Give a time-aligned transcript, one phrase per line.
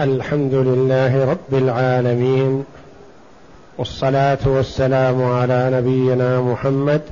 [0.00, 2.64] الحمد لله رب العالمين
[3.78, 7.02] والصلاة والسلام على نبينا محمد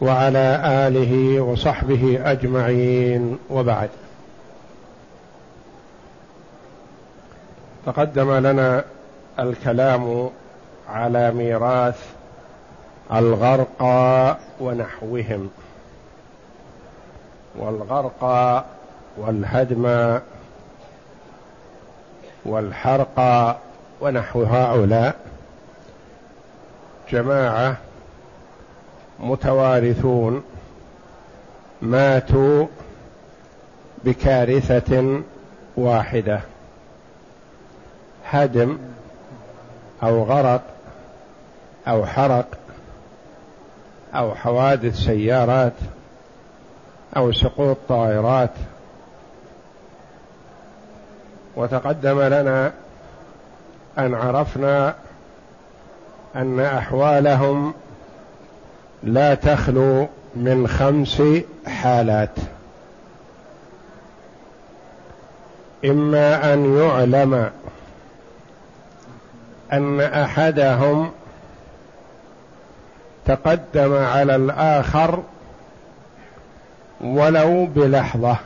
[0.00, 3.90] وعلى آله وصحبه أجمعين وبعد.
[7.86, 8.84] تقدم لنا
[9.38, 10.30] الكلام
[10.88, 12.06] على ميراث
[13.12, 15.50] الغرقى ونحوهم
[17.58, 18.64] والغرقى
[19.18, 20.18] والهدم
[22.44, 23.20] والحرق
[24.00, 25.16] ونحو هؤلاء
[27.10, 27.76] جماعة
[29.20, 30.42] متوارثون
[31.82, 32.66] ماتوا
[34.04, 35.22] بكارثة
[35.76, 36.40] واحدة
[38.30, 38.78] هدم
[40.02, 40.62] أو غرق
[41.88, 42.46] أو حرق
[44.14, 45.72] أو حوادث سيارات
[47.16, 48.50] أو سقوط طائرات
[51.56, 52.72] وتقدم لنا
[53.98, 54.94] أن عرفنا
[56.36, 57.74] أن أحوالهم
[59.02, 61.22] لا تخلو من خمس
[61.66, 62.38] حالات.
[65.84, 67.50] إما أن يعلم
[69.72, 71.10] أن أحدهم
[73.24, 75.22] تقدم على الآخر
[77.00, 78.36] ولو بلحظة.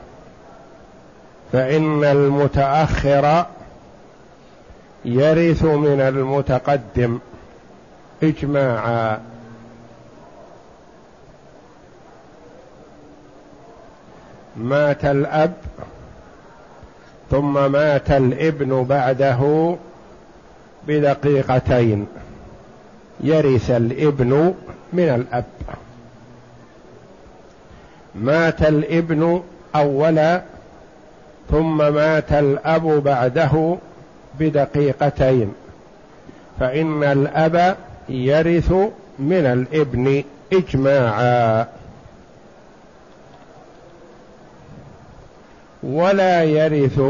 [1.52, 3.46] فإن المتأخر
[5.04, 7.18] يرث من المتقدم.
[8.22, 9.20] إجماعا.
[14.56, 15.54] مات الأب
[17.30, 19.74] ثم مات الابن بعده
[20.86, 22.06] بدقيقتين.
[23.20, 24.54] يرث الابن
[24.92, 25.44] من الأب.
[28.14, 29.42] مات الابن
[29.74, 30.42] أولا
[31.50, 33.76] ثم مات الأب بعده
[34.40, 35.52] بدقيقتين.
[36.60, 37.76] فإن الأب
[38.08, 38.72] يرث
[39.18, 41.66] من الإبن إجماعا.
[45.82, 47.00] ولا يرث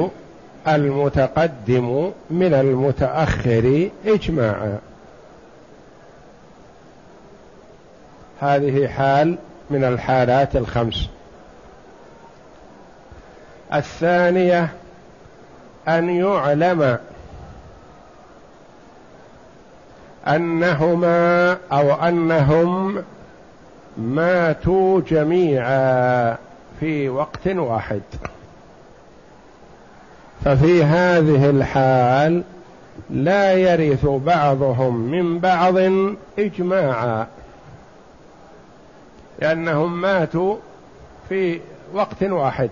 [0.69, 4.79] المتقدم من المتأخر إجماعا.
[8.41, 9.37] هذه حال
[9.71, 11.09] من الحالات الخمس.
[13.75, 14.69] الثانية
[15.89, 16.99] أن يعلم
[20.29, 23.05] أنهما أو أنهم
[23.97, 26.37] ماتوا جميعا
[26.81, 28.03] في وقت واحد.
[30.45, 32.43] ففي هذه الحال
[33.11, 35.75] لا يرث بعضهم من بعض
[36.39, 37.27] إجماعا.
[39.39, 40.57] لأنهم ماتوا
[41.29, 41.61] في
[41.95, 42.71] وقت واحد.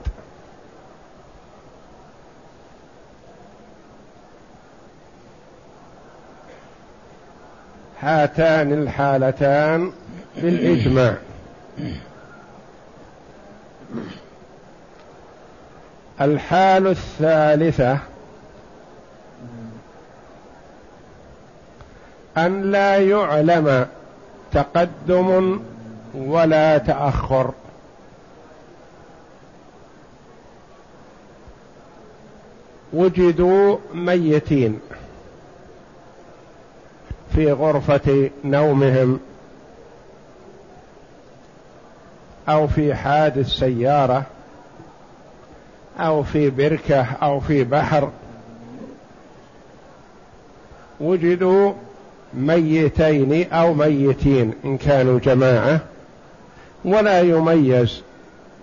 [8.00, 9.92] هاتان الحالتان
[10.36, 11.16] بالإجماع
[16.20, 17.98] الحال الثالثة
[22.36, 23.86] أن لا يعلم
[24.52, 25.60] تقدم
[26.14, 27.50] ولا تأخر.
[32.92, 34.80] وجدوا ميتين.
[37.36, 39.20] في غرفة نومهم
[42.48, 44.22] أو في حادث سيارة
[45.98, 48.10] أو في بركة أو في بحر
[51.00, 51.72] وجدوا
[52.34, 55.80] ميتين أو ميتين إن كانوا جماعة
[56.84, 58.02] ولا يميز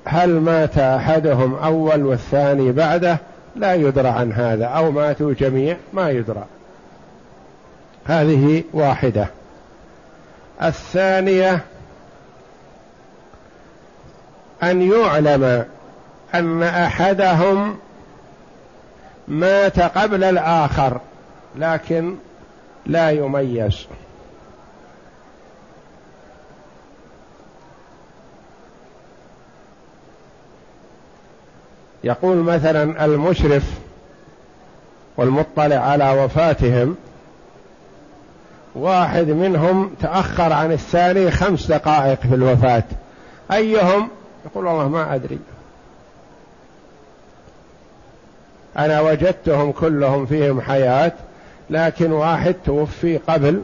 [0.05, 3.17] هل مات أحدهم أول والثاني بعده
[3.55, 6.45] لا يدرى عن هذا أو ماتوا جميع ما يدرى
[8.05, 9.27] هذه واحدة.
[10.61, 11.59] الثانية
[14.63, 15.65] أن يعلم
[16.35, 17.77] أن أحدهم
[19.27, 20.99] مات قبل الآخر
[21.55, 22.15] لكن
[22.85, 23.87] لا يميز.
[32.03, 33.63] يقول مثلا المشرف
[35.17, 36.95] والمطلع على وفاتهم
[38.75, 42.83] واحد منهم تأخر عن الثاني خمس دقائق في الوفاة.
[43.51, 44.09] أيهم؟
[44.45, 45.39] يقول والله ما أدري.
[48.77, 51.11] أنا وجدتهم كلهم فيهم حياة
[51.69, 53.61] لكن واحد توفي قبل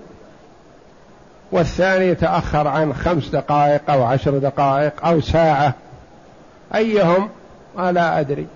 [1.51, 5.73] والثاني تأخر عن خمس دقائق أو عشر دقائق أو ساعة.
[6.75, 7.29] أيهم؟
[7.77, 8.47] ما لا أدري.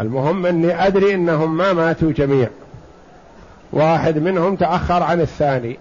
[0.00, 2.48] المهم أني أدري أنهم ما ماتوا جميع
[3.74, 5.78] واحد منهم تأخر عن الثاني.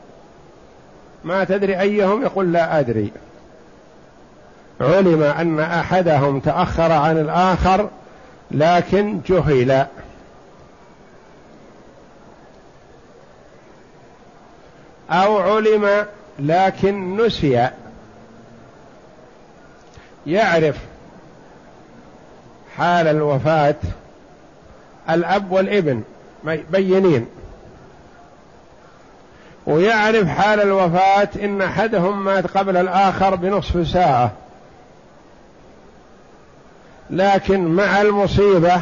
[1.23, 3.11] ما تدري أيهم؟ يقول لا أدري.
[4.81, 7.89] علم أن أحدهم تأخر عن الآخر
[8.51, 9.85] لكن جهل.
[15.09, 16.05] أو علم
[16.39, 17.69] لكن نسي.
[20.27, 20.77] يعرف
[22.77, 23.75] حال الوفاة
[25.09, 26.03] الأب والابن.
[26.71, 27.27] بينين.
[29.67, 34.31] ويعرف حال الوفاة إن أحدهم مات قبل الآخر بنصف ساعة.
[37.09, 38.81] لكن مع المصيبة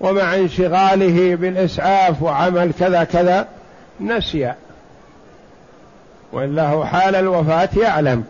[0.00, 3.48] ومع انشغاله بالإسعاف وعمل كذا كذا
[4.00, 4.52] نسي.
[6.32, 8.24] وإلا هو حال الوفاة يعلم.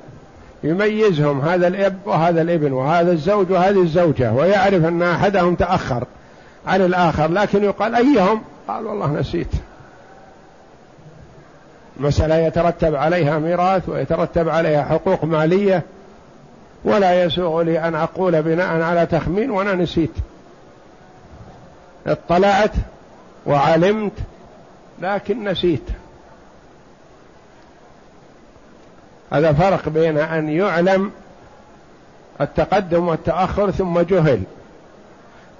[0.63, 6.05] يميزهم هذا الإب وهذا الإبن وهذا الزوج وهذه الزوجة ويعرف أن أحدهم تأخر
[6.67, 7.31] عن الآخر.
[7.31, 9.51] لكن يقال أيهم؟ قال والله نسيت.
[11.99, 15.83] مسألة يترتب عليها ميراث ويترتب عليها حقوق مالية
[16.85, 20.11] ولا يسوغ لي أن أقول بناء على تخمين وأنا نسيت.
[22.07, 22.73] اطلعت
[23.47, 24.13] وعلمت
[25.01, 25.83] لكن نسيت.
[29.33, 31.11] هذا فرق بين أن يعلم
[32.41, 34.43] التقدم والتأخر ثم جهل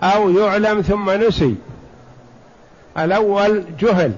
[0.03, 1.55] أو يعلم ثم نسي.
[2.99, 4.13] الأول جهل.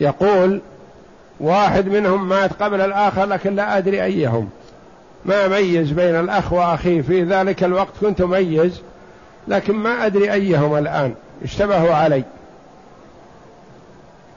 [0.00, 0.60] يقول
[1.40, 4.48] واحد منهم مات قبل الآخر لكن لا أدري أيهم.
[5.24, 8.82] ما ميز بين الأخ وأخيه؟ في ذلك الوقت كنت ميز
[9.48, 11.14] لكن ما أدري أيهم الآن.
[11.44, 12.24] اشتبهوا علي.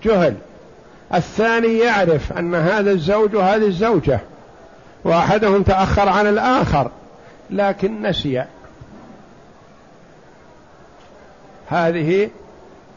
[0.03, 0.35] جهل.
[1.13, 4.19] الثاني يعرف أن هذا الزوج وهذه الزوجة
[5.03, 6.91] وأحدهم تأخر عن الآخر
[7.49, 8.43] لكن نسي.
[11.69, 12.29] هذه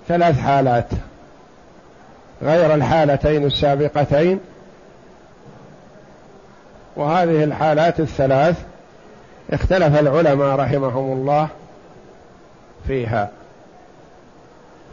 [0.08, 0.88] ثلاث حالات.
[2.42, 4.40] غير الحالتين السابقتين.
[6.96, 8.56] وهذه الحالات الثلاث
[9.52, 11.48] اختلف العلماء رحمهم الله
[12.86, 13.30] فيها.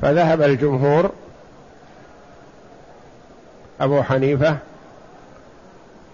[0.02, 1.12] فذهب الجمهور
[3.82, 4.58] أبو حنيفة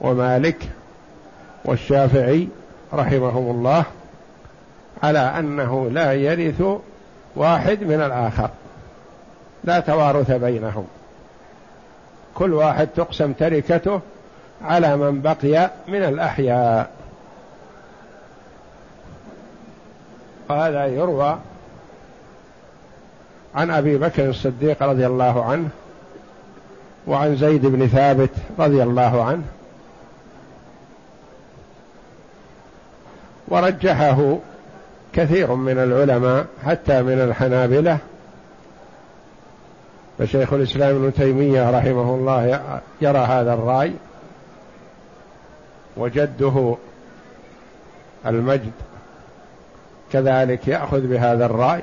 [0.02, 0.70] ومالك
[1.66, 2.48] والشافعي
[2.94, 3.84] رحمهم الله
[5.04, 6.64] على أنه لا يرث
[7.36, 8.50] واحد من الآخر
[9.64, 10.88] لا توارث بينهم.
[12.40, 14.00] كل واحد تقسم تركته
[14.62, 16.90] على من بقي من الأحياء.
[20.50, 21.38] وهذا يروى
[23.56, 25.70] عن أبي بكر الصديق رضي الله عنه
[27.08, 29.44] وعن زيد بن ثابت رضي الله عنه.
[33.48, 34.38] ورجحه
[35.14, 37.98] كثير من العلماء حتى من الحنابلة
[40.20, 42.62] فشيخ الإسلام ابن تيمية رحمه الله
[43.02, 43.94] يرى هذا الرأي
[45.98, 46.76] وجده
[48.26, 48.72] المجد
[50.12, 51.82] كذلك يأخذ بهذا الرأي.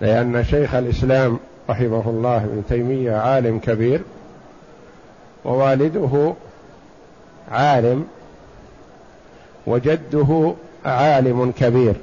[0.00, 1.38] لأن شيخ الإسلام
[1.70, 4.00] رحمه الله ابن تيمية عالم كبير
[5.44, 6.34] ووالده
[7.50, 8.06] عالم
[9.66, 10.54] وجده
[10.84, 11.94] عالم كبير.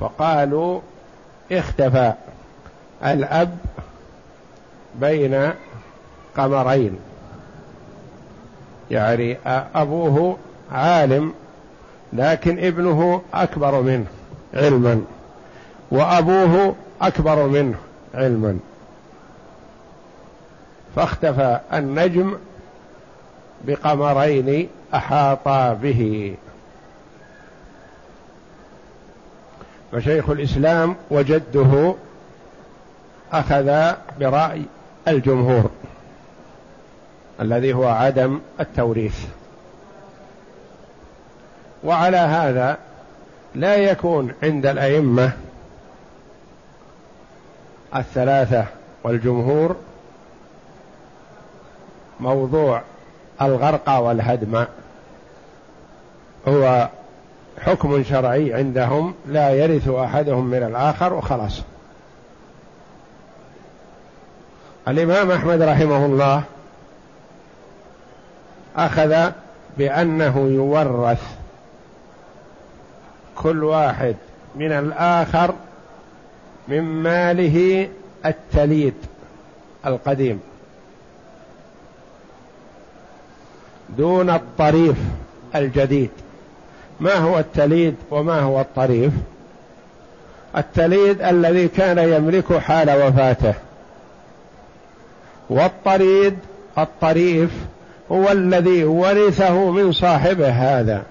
[0.00, 0.80] فقالوا
[1.52, 2.12] اختفى.
[3.04, 3.58] الأب
[5.00, 5.50] بين
[6.36, 6.98] قمرين.
[8.90, 9.36] يعني
[9.74, 10.36] أبوه
[10.72, 11.32] عالم
[12.12, 14.06] لكن ابنه أكبر منه
[14.54, 15.02] علما
[15.90, 17.76] وأبوه أكبر منه
[18.14, 18.58] علما.
[20.96, 22.38] فاختفى النجم
[23.64, 26.34] بقمرين احاطا به.
[29.92, 31.94] فشيخ الإسلام وجده
[33.32, 34.62] أخذ برأي
[35.08, 35.70] الجمهور
[37.40, 39.26] الذي هو عدم التوريث.
[41.84, 42.78] وعلى هذا
[43.54, 45.32] لا يكون عند الأئمة
[47.96, 48.64] الثلاثة
[49.02, 49.76] والجمهور
[52.20, 52.82] موضوع
[53.42, 54.64] الغرق والهدم.
[56.48, 56.88] هو
[57.60, 61.62] حكم شرعي عندهم لا يرث أحدهم من الآخر وخلاص.
[64.88, 66.42] الإمام أحمد رحمه الله
[68.76, 69.30] أخذ
[69.78, 71.22] بأنه يورث
[73.36, 74.16] كل واحد
[74.54, 75.54] من الآخر
[76.68, 77.88] من ماله
[78.26, 78.94] التليد
[79.86, 80.40] القديم.
[83.88, 84.96] دون الطريف
[85.54, 86.10] الجديد.
[87.00, 89.12] ما هو التليد وما هو الطريف؟
[90.56, 93.54] التليد الذي كان يملكه حال وفاته.
[95.50, 96.38] والطريد
[96.78, 97.50] الطريف
[98.12, 101.02] هو الذي ورثه من صاحبه هذا.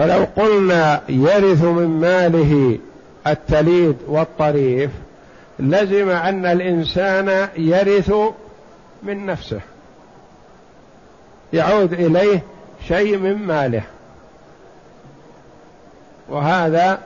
[0.00, 2.78] فلو قلنا يرث من ماله
[3.26, 4.90] التليد والطريف
[5.58, 8.12] لزم أن الإنسان يرث
[9.02, 9.60] من نفسه.
[11.52, 12.42] يعود إليه
[12.88, 13.82] شيء من ماله.
[16.28, 16.98] وهذا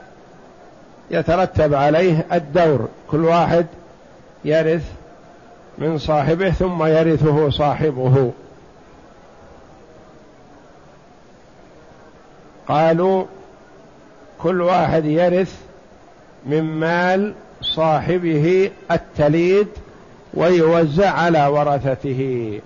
[1.11, 2.87] يترتب عليه الدور.
[3.11, 3.65] كل واحد
[4.45, 4.83] يرث
[5.77, 8.31] من صاحبه ثم يرثه صاحبه.
[12.67, 13.25] قالوا
[14.41, 15.55] كل واحد يرث
[16.45, 19.67] من مال صاحبه التليد
[20.33, 22.61] ويوزع على ورثته.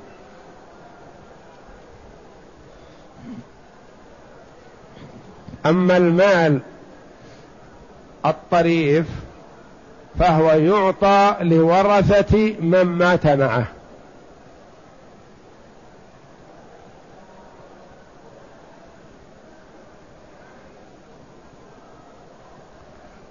[5.66, 6.60] أما المال
[8.26, 9.06] الطريف
[10.20, 13.79] فهو يعطى لورثة من مات معه.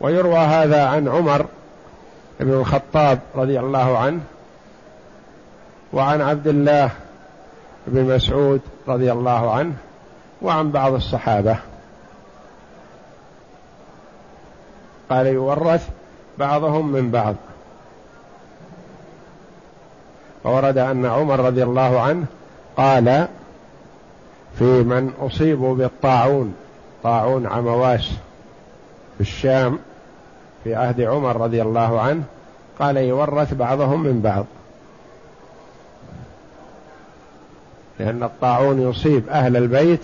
[0.00, 1.46] ويروى هذا عن عمر
[2.40, 4.20] بن الخطاب رضي الله عنه
[5.92, 6.90] وعن عبد الله
[7.86, 9.74] بن مسعود رضي الله عنه
[10.42, 11.56] وعن بعض الصحابة.
[15.10, 15.88] قال يورث
[16.38, 17.34] بعضهم من بعض.
[20.44, 22.26] وورد أن عمر رضي الله عنه
[22.76, 23.28] قال
[24.58, 26.54] في من أصيبوا بالطاعون
[27.02, 28.10] طاعون عمواس
[29.18, 29.78] في الشام
[30.64, 32.22] في عهد عمر رضي الله عنه
[32.78, 34.44] قال يورث بعضهم من بعض.
[37.98, 40.00] لأن الطاعون يصيب أهل البيت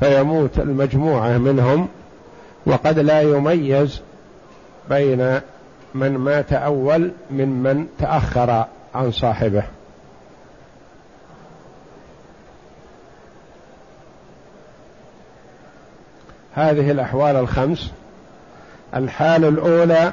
[0.00, 1.88] فيموت المجموعة منهم
[2.66, 4.00] وقد لا يميز
[4.90, 5.40] بين
[5.94, 8.64] من مات أول ممن تأخر
[8.94, 9.62] عن صاحبه.
[16.54, 17.90] هذه الأحوال الخمس.
[18.94, 20.12] الحال الأولى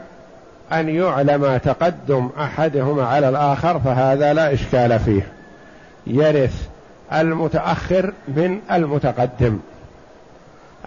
[0.71, 5.27] أن يعلم تقدم أحدهما على الآخر فهذا لا إشكال فيه.
[6.07, 6.67] يرث
[7.13, 9.59] المتأخر من المتقدم.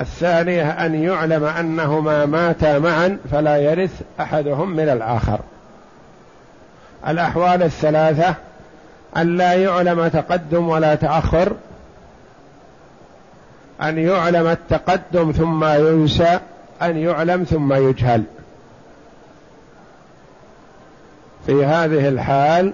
[0.00, 5.40] الثانية أن يعلم أنهما ماتا معا فلا يرث أحدهم من الآخر.
[7.09, 8.35] الأحوال الثلاثة
[9.16, 11.52] أن لا يعلم تقدم ولا تأخر
[13.82, 16.40] أن يعلم التقدم ثم ينسى
[16.82, 18.22] أن يعلم ثم يجهل.
[21.46, 22.72] في هذه الحال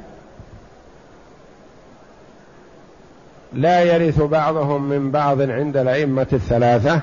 [3.53, 7.01] لا يرث بعضهم من بعض عند الأئمة الثلاثة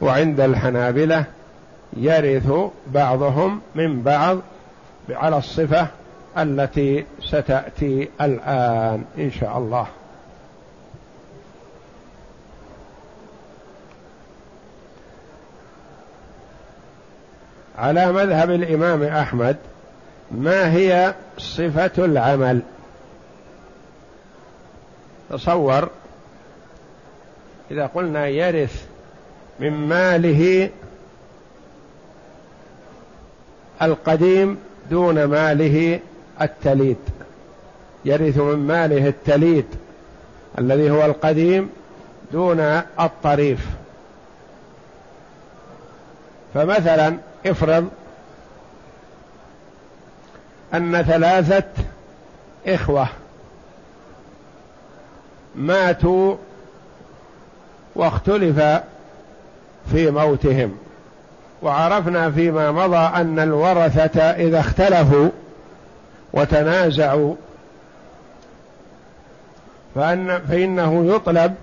[0.00, 1.24] وعند الحنابلة
[1.96, 2.52] يرث
[2.86, 4.38] بعضهم من بعض
[5.10, 5.86] على الصفة
[6.38, 9.86] التي ستأتي الآن إن شاء الله.
[17.78, 19.56] على مذهب الإمام أحمد
[20.30, 22.60] ما هي صفة العمل؟
[25.30, 25.88] تصور
[27.70, 28.86] إذا قلنا يرث
[29.60, 30.70] من ماله
[33.82, 34.58] القديم
[34.90, 36.00] دون ماله
[36.40, 36.96] التليد.
[38.04, 39.66] يرث من ماله التليد
[40.58, 41.70] الذي هو القديم
[42.32, 42.60] دون
[43.00, 43.66] الطريف.
[46.54, 47.16] فمثلا
[47.50, 47.88] افرض
[50.74, 51.64] أن ثلاثة
[52.66, 53.08] إخوة
[55.54, 56.36] ماتوا
[57.94, 58.58] واختلف
[59.92, 60.76] في موتهم
[61.62, 65.28] وعرفنا فيما مضى أن الورثة إذا اختلفوا
[66.32, 67.34] وتنازعوا
[69.94, 71.54] فأن فإنه يطلب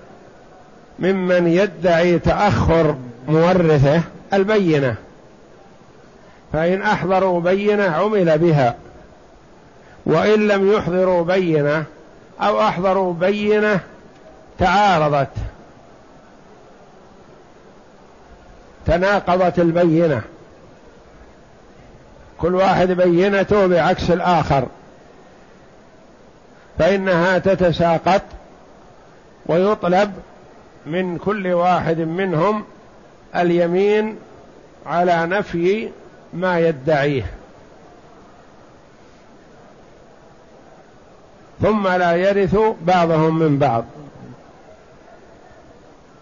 [1.00, 2.96] ممن يدعي تأخر
[3.28, 4.02] مورثه
[4.34, 4.96] البينة.
[6.56, 8.76] فإن أحضروا بينة عمل بها
[10.06, 11.84] وإن لم يحضروا بينة
[12.42, 13.80] أو أحضروا بينة
[14.60, 15.30] تعارضت.
[18.86, 20.22] تناقضت البينة.
[22.38, 24.68] كل واحد بينته بعكس الآخر.
[26.80, 28.22] فإنها تتساقط
[29.46, 30.14] ويطلب
[30.86, 32.64] من كل واحد منهم
[33.36, 34.16] اليمين
[34.86, 35.90] على نفي
[36.36, 37.26] ما يدعيه.
[41.62, 43.86] ثم لا يرث بعضهم من بعض.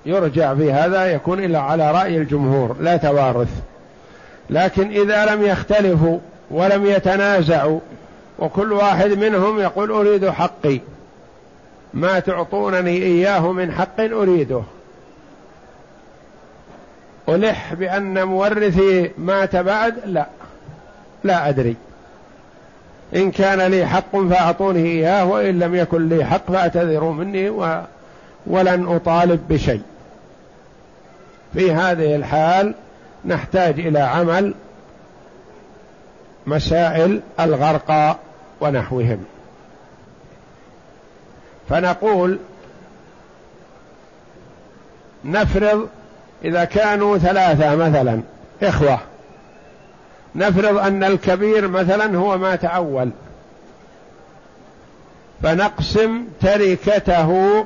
[0.05, 3.61] يرجع في هذا يكون إلا على رأي الجمهور لا توارث.
[4.49, 6.19] لكن إذا لم يختلفوا
[6.51, 7.79] ولم يتنازعوا
[8.39, 10.79] وكل واحد منهم يقول أريد حقي.
[11.93, 14.61] ما تعطونني إياه من حق أريده.
[17.29, 20.27] ألح بأن مورثي مات بعد؟ لا.
[21.23, 21.75] لا أدري.
[23.15, 27.81] إن كان لي حق فأعطوني إياه وإن لم يكن لي حق فاعتذروا مني و
[28.47, 29.81] ولن أطالب بشيء.
[31.53, 32.73] في هذه الحال
[33.25, 34.53] نحتاج إلى عمل
[36.47, 38.17] مسائل الغرقى
[38.61, 39.25] ونحوهم.
[41.69, 42.39] فنقول
[45.25, 45.87] نفرض
[46.43, 48.21] إذا كانوا ثلاثة مثلا
[48.63, 48.99] إخوة.
[50.35, 53.09] نفرض أن الكبير مثلا هو مات أول
[55.43, 57.65] فنقسم تركته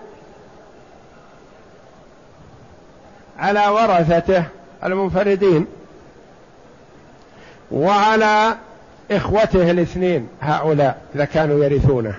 [3.39, 4.43] على ورثته
[4.83, 5.65] المنفردين
[7.71, 8.55] وعلى
[9.11, 12.15] إخوته الاثنين هؤلاء إذا كانوا يرثونه.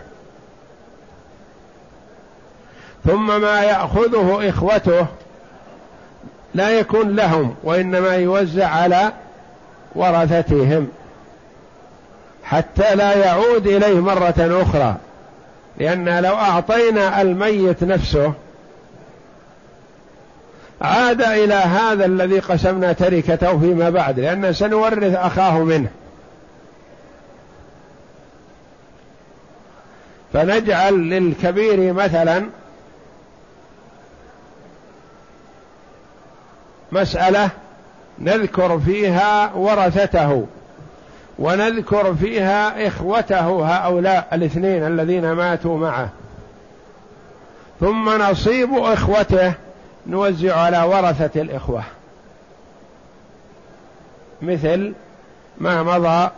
[3.05, 5.07] ثم ما يأخذه إخوته
[6.55, 9.13] لا يكون لهم وإنما يوزع على
[9.95, 10.89] ورثتهم.
[12.45, 14.97] حتى لا يعود إليه مرة أخرى.
[15.79, 18.33] لأن لو أعطينا الميت نفسه
[20.81, 25.89] عاد إلى هذا الذي قسمنا تركته فيما بعد لأن سنورث أخاه منه.
[30.33, 32.45] فنجعل للكبير مثلا
[36.93, 37.51] مسألة
[38.19, 40.47] نذكر فيها ورثته
[41.39, 46.09] ونذكر فيها إخوته هؤلاء الاثنين الذين ماتوا معه.
[47.81, 49.53] ثم نصيب إخوته
[50.07, 51.83] نوزع على ورثة الإخوة.
[54.43, 54.93] مثل
[55.59, 56.31] ما مضى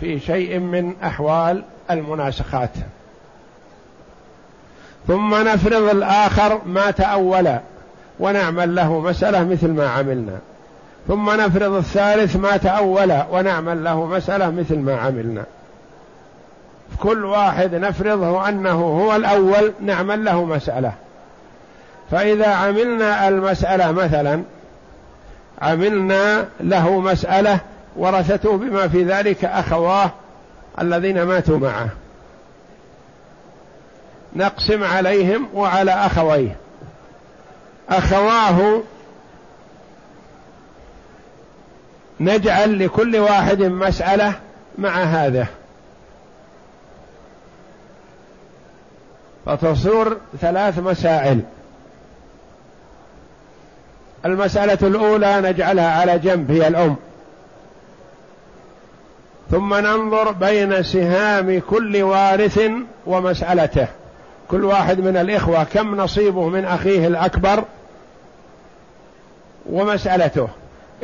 [0.00, 2.70] في شيء من أحوال المناسخات.
[5.06, 7.58] ثم نفرض الآخر ما تأول
[8.20, 10.38] ونعمل له مسألة مثل ما عملنا.
[11.08, 15.44] ثم نفرض الثالث ما تأول ونعمل له مسألة مثل ما عملنا.
[16.98, 20.92] كل واحد نفرضه أنه هو الأول نعمل له مسألة.
[22.10, 24.42] فإذا عملنا المسألة مثلا
[25.62, 27.58] عملنا له مسألة
[27.96, 30.10] ورثته بما في ذلك أخواه
[30.80, 31.88] الذين ماتوا معه.
[34.36, 36.56] نقسم عليهم وعلى أخويه.
[37.90, 38.82] أخواه
[42.20, 44.32] نجعل لكل واحد مسألة
[44.78, 45.46] مع هذا.
[49.46, 51.40] فتصور ثلاث مسائل.
[54.26, 56.96] المسألة الأولى نجعلها على جنب هي الأم.
[59.50, 62.60] ثم ننظر بين سهام كل وارث
[63.06, 63.88] ومسألته.
[64.48, 67.64] كل واحد من الإخوة كم نصيبه من أخيه الأكبر؟
[69.72, 70.48] ومسألته.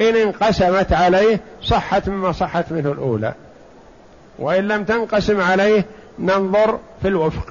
[0.01, 3.33] إن انقسمت عليه صحت مما صحت منه الأولى.
[4.39, 5.85] وإن لم تنقسم عليه
[6.19, 7.47] ننظر في الوفق.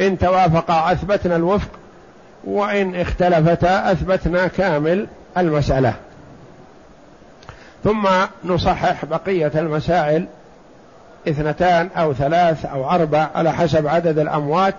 [0.00, 1.68] إن توافقا أثبتنا الوفق.
[2.44, 5.06] وإن اختلفتا أثبتنا كامل
[5.38, 5.94] المسألة.
[7.84, 8.08] ثم
[8.44, 10.26] نصحح بقية المسائل
[11.28, 14.74] اثنتان أو ثلاث أو أربع على حسب عدد الأموات.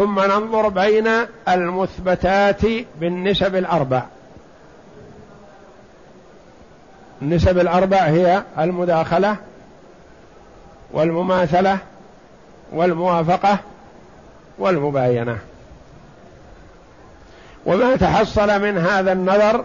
[0.00, 1.08] ثم ننظر بين
[1.48, 2.60] المثبتات
[3.00, 4.02] بالنسب الأربع.
[7.22, 9.36] النسب الأربع هي المداخلة
[10.92, 11.78] والمماثلة
[12.72, 13.58] والموافقة
[14.58, 15.38] والمباينة.
[17.66, 19.64] وما تحصل من هذا النظر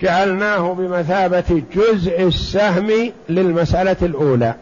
[0.00, 4.54] جعلناه بمثابة جزء السهم للمسألة الأولى.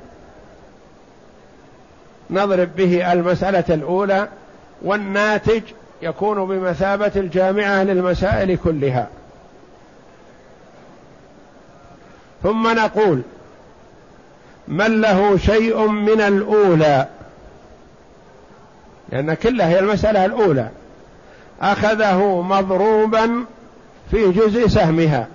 [2.30, 4.28] نضرب به المسألة الأولى
[4.82, 5.62] والناتج
[6.02, 9.08] يكون بمثابة الجامعة للمسائل كلها.
[12.42, 13.22] ثم نقول
[14.68, 17.08] من له شيء من الأولى؟
[19.08, 20.68] لأن كلها هي المسألة الأولى.
[21.62, 23.44] أخذه مضروبا
[24.10, 25.26] في جزء سهمها.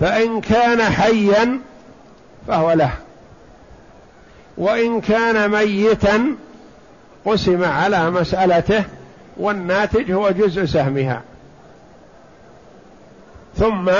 [0.00, 1.60] فإن كان حيا
[2.48, 3.03] فهو له.
[4.56, 6.26] وإن كان ميتا
[7.24, 8.84] قسم على مسألته
[9.36, 11.22] والناتج هو جزء سهمها.
[13.56, 13.90] ثم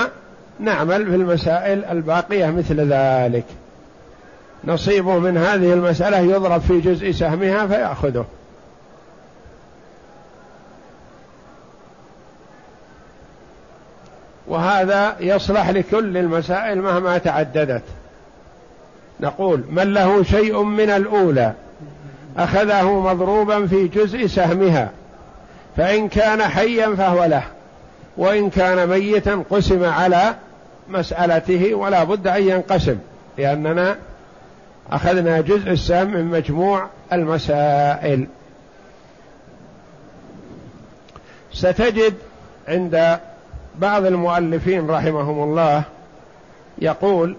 [0.60, 3.44] نعمل في المسائل الباقية مثل ذلك.
[4.64, 8.26] نصيبه من هذه المسألة يضرب في جزء سهمها فيأخذه.
[14.46, 17.82] وهذا يصلح لكل المسائل مهما تعددت.
[19.20, 21.52] نقول من له شيء من الأولى
[22.36, 24.90] أخذه مضروبا في جزء سهمها
[25.76, 27.42] فإن كان حيا فهو له
[28.16, 30.34] وإن كان ميتا قسم على
[30.88, 32.96] مسألته ولا بد أن ينقسم
[33.38, 33.96] لأننا
[34.92, 38.26] أخذنا جزء السهم من مجموع المسائل.
[41.52, 42.14] ستجد
[42.68, 43.18] عند
[43.78, 45.82] بعض المؤلفين رحمهم الله
[46.78, 47.36] يقول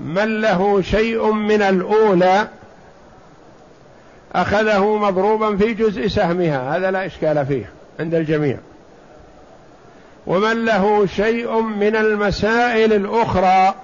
[0.00, 2.48] من له شيء من الأولى
[4.34, 8.56] أخذه مضروبا في جزء سهمها هذا لا إشكال فيه عند الجميع.
[10.26, 13.74] ومن له شيء من المسائل الأخرى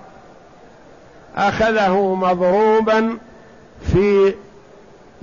[1.37, 3.19] أخذه مضروبا
[3.93, 4.35] في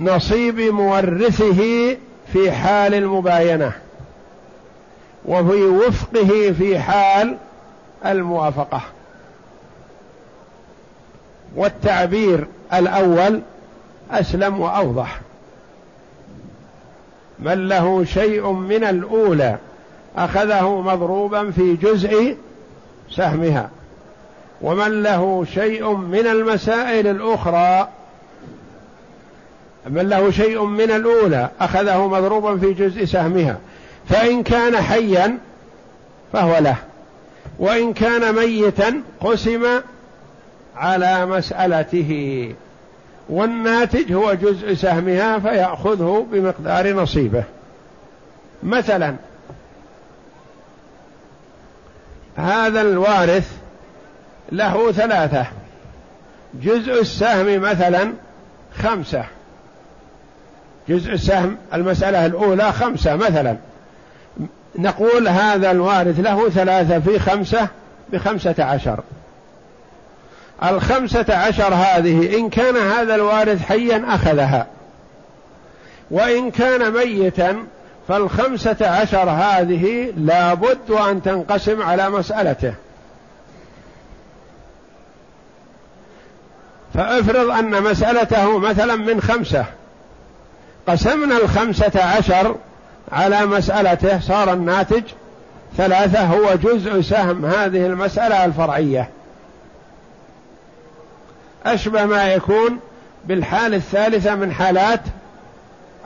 [0.00, 1.96] نصيب مورثه
[2.32, 3.72] في حال المباينة
[5.24, 7.36] وفي وفقه في حال
[8.06, 8.82] الموافقة.
[11.56, 13.40] والتعبير الأول
[14.10, 15.20] أسلم وأوضح.
[17.38, 19.56] من له شيء من الأولى
[20.16, 22.36] أخذه مضروبا في جزء
[23.10, 23.70] سهمها
[24.62, 27.88] ومن له شيء من المسائل الأخرى
[29.86, 33.58] من له شيء من الأولى أخذه مضروبا في جزء سهمها
[34.08, 35.38] فإن كان حيا
[36.32, 36.76] فهو له
[37.58, 39.80] وإن كان ميتا قسم
[40.76, 42.54] على مسألته.
[43.28, 47.44] والناتج هو جزء سهمها فيأخذه بمقدار نصيبه.
[48.62, 49.14] مثلا
[52.36, 53.56] هذا الوارث
[54.52, 55.46] له ثلاثة.
[56.54, 58.12] جزء السهم مثلا
[58.74, 59.24] خمسة.
[60.88, 63.56] جزء السهم المسألة الأولى خمسة مثلا.
[64.78, 67.68] نقول هذا الوارث له ثلاثة في خمسة
[68.12, 69.00] بخمسة عشر.
[70.64, 74.66] الخمسة عشر هذه إن كان هذا الوارث حيا أخذها.
[76.10, 77.56] وإن كان ميتا
[78.08, 82.74] فالخمسة عشر هذه لابد أن تنقسم على مسألته.
[86.94, 89.64] فافرض أن مسألته مثلا من خمسة.
[90.88, 92.56] قسمنا الخمسة عشر
[93.12, 95.02] على مسألته صار الناتج
[95.76, 99.08] ثلاثة هو جزء سهم هذه المسألة الفرعية.
[101.66, 102.80] أشبه ما يكون
[103.24, 105.00] بالحال الثالثة من حالات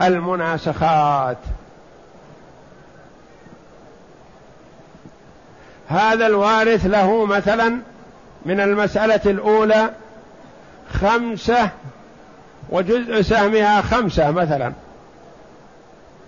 [0.03, 1.39] المناسخات.
[5.89, 7.79] هذا الوارث له مثلا
[8.47, 9.91] من المسألة الأولى
[10.93, 11.69] خمسة
[12.69, 14.73] وجزء سهمها خمسة مثلا.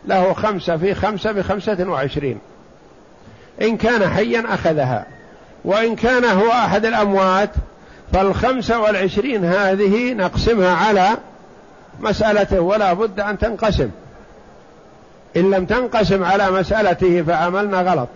[0.04, 2.38] له خمسة في خمسة بخمسة وعشرين.
[3.62, 5.06] إن كان حيا أخذها
[5.64, 7.50] وإن كان هو أحد الأموات
[8.12, 11.09] فالخمسة والعشرين هذه نقسمها على
[12.01, 13.90] مسألته ولا بد أن تنقسم.
[15.37, 18.09] إن لم تنقسم على مسألته فعملنا غلط.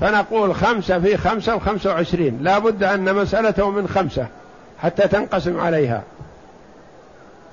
[0.00, 2.38] فنقول خمسة في خمسة وخمسة وعشرين.
[2.42, 4.26] لا بد أن مسألته من خمسة
[4.82, 6.02] حتى تنقسم عليها.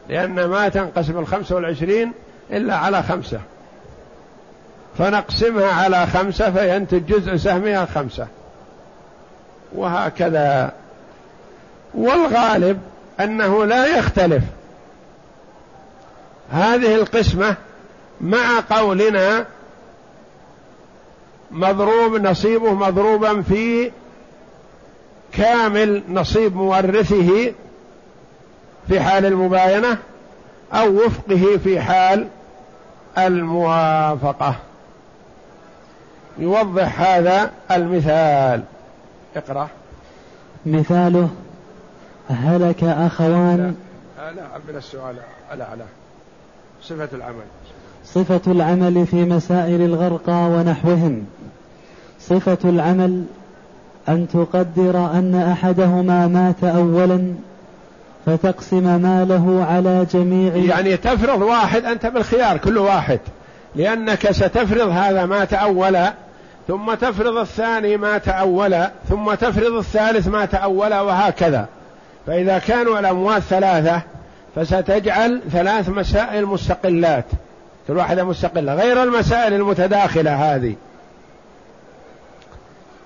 [0.10, 2.12] لأن ما تنقسم الخمسة والعشرين
[2.52, 3.40] إلا على خمسة.
[4.98, 8.28] فنقسمها على خمسة فينتج جزء سهمها خمسة.
[9.76, 10.72] وهكذا
[11.94, 12.82] والغالب
[13.20, 14.44] أنه لا يختلف.
[16.52, 17.56] هذه القسمة
[18.22, 19.46] مع قولنا
[21.52, 23.92] مضروب نصيبه مضروبا في
[25.34, 27.54] كامل نصيب مورثه
[28.88, 29.98] في حال المباينة
[30.74, 32.28] أو وفقه في حال
[33.18, 34.56] الموافقة.
[36.38, 38.64] يوضح هذا المثال.
[39.36, 39.68] اقرأ.
[40.66, 41.30] مثاله
[42.32, 43.76] هلك أخوان.
[44.18, 45.16] لا لا من السؤال
[45.58, 45.66] لا
[46.84, 47.44] صفة العمل.
[48.06, 51.26] صفة العمل في مسائل الغرقى ونحوهم.
[52.20, 53.26] صفة العمل
[54.10, 57.34] أن تقدر أن أحدهما مات أولا
[58.26, 63.20] فتقسم ماله على جميع يعني تفرض واحد أنت بالخيار كل واحد.
[63.76, 66.14] لأنك ستفرض هذا مات أولا
[66.68, 71.68] ثم تفرض الثاني مات أولا ثم تفرض الثالث مات أولا وهكذا.
[72.28, 74.02] فإذا كانوا الأموات ثلاثة
[74.56, 77.26] فستجعل ثلاث مسائل مستقلات.
[77.88, 80.76] كل واحدة مستقلة غير المسائل المتداخلة هذه.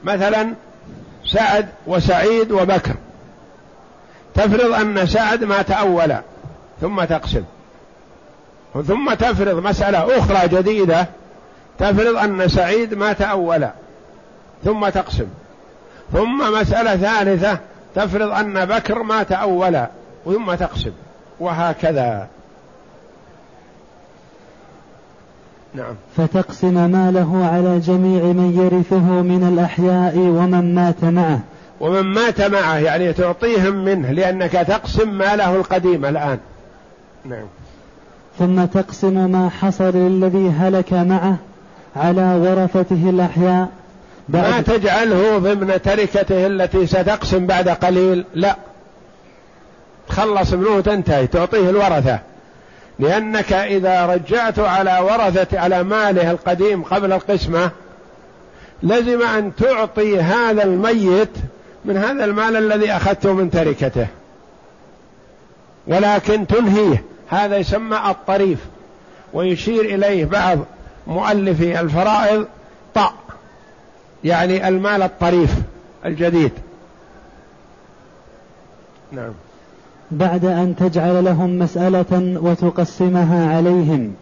[0.04, 0.54] مثلا
[1.26, 2.96] سعد وسعيد وبكر.
[4.34, 6.22] تفرض أن سعد مات أولا
[6.82, 7.44] ثم تقسم.
[8.88, 11.08] ثم تفرض مسألة أخرى جديدة
[11.80, 13.72] تفرض أن سعيد مات أولا
[14.64, 15.28] ثم تقسم.
[16.14, 17.60] ثم مسألة ثالثة
[17.96, 19.90] تفرض أن بكر مات أولا
[20.26, 20.92] ثم تقسم.
[21.40, 22.28] وهكذا.
[25.74, 25.96] نعم.
[26.18, 31.40] فتقسم ماله على جميع من يرثه من الأحياء ومن مات معه.
[31.80, 36.38] ومن مات معه يعني تعطيهم منه لأنك تقسم ماله القديم الآن.
[37.26, 37.46] نعم.
[38.40, 41.38] ثم تقسم ما حصل للذي هلك معه
[41.96, 43.70] على ورثته الأحياء
[44.30, 48.26] ما تجعله ضمن تركته التي ستقسم بعد قليل.
[48.34, 48.56] لا.
[50.10, 52.20] تخلص منه وتنتهي تعطيه الورثة.
[53.00, 57.72] لأنك إذا رجعت على ورثة على ماله القديم قبل القسمة
[58.84, 61.32] لزم أن تعطي هذا الميت
[61.86, 64.08] من هذا المال الذي أخذته من تركته.
[65.88, 67.04] ولكن تنهيه.
[67.30, 68.60] هذا يسمى الطريف.
[69.34, 70.60] ويشير إليه بعض
[71.08, 72.48] مؤلفي الفرائض
[72.94, 73.14] طأ
[74.26, 75.56] يعني المال الطريف
[76.06, 76.52] الجديد.
[79.12, 79.34] نعم.
[80.12, 84.14] بعد أن تجعل لهم مسألة وتقسمها عليهم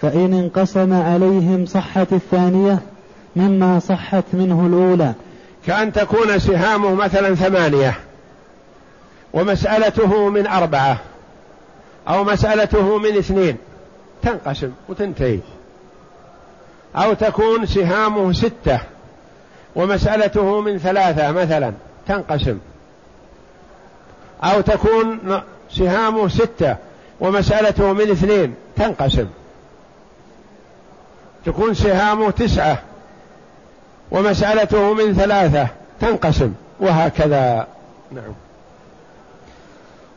[0.00, 2.78] فإن انقسم عليهم صحت الثانية
[3.36, 5.12] مما صحت منه الأولى.
[5.66, 7.94] كأن تكون سهامه مثلا ثمانية
[9.32, 10.98] ومسألته من أربعة
[12.08, 13.56] أو مسألته من اثنين
[14.22, 15.38] تنقسم وتنتهي.
[16.96, 18.80] أو تكون سهامه ستة
[19.76, 21.72] ومسألته من ثلاثة مثلا
[22.08, 22.58] تنقسم.
[24.42, 25.18] أو تكون
[25.70, 26.76] سهامه ستة
[27.20, 29.26] ومسألته من اثنين تنقسم.
[31.46, 32.78] تكون سهامه تسعة
[34.10, 35.68] ومسألته من ثلاثة
[36.00, 36.52] تنقسم.
[36.80, 37.66] وهكذا.
[38.12, 38.32] نعم.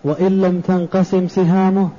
[0.04, 1.90] وإن لم تنقسم سهامه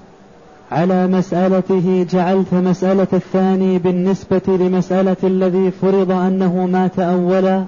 [0.73, 7.65] على مسألته جعلت مسألة الثاني بالنسبة لمسألة الذي فرض أنه مات أولا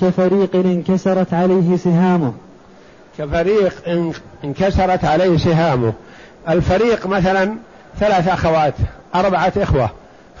[0.00, 2.32] كفريق انكسرت عليه سهامه.
[3.18, 3.74] كفريق
[4.44, 5.92] انكسرت عليه سهامه.
[6.48, 7.56] الفريق مثلا
[8.00, 8.74] ثلاث أخوات
[9.14, 9.90] أربعة إخوة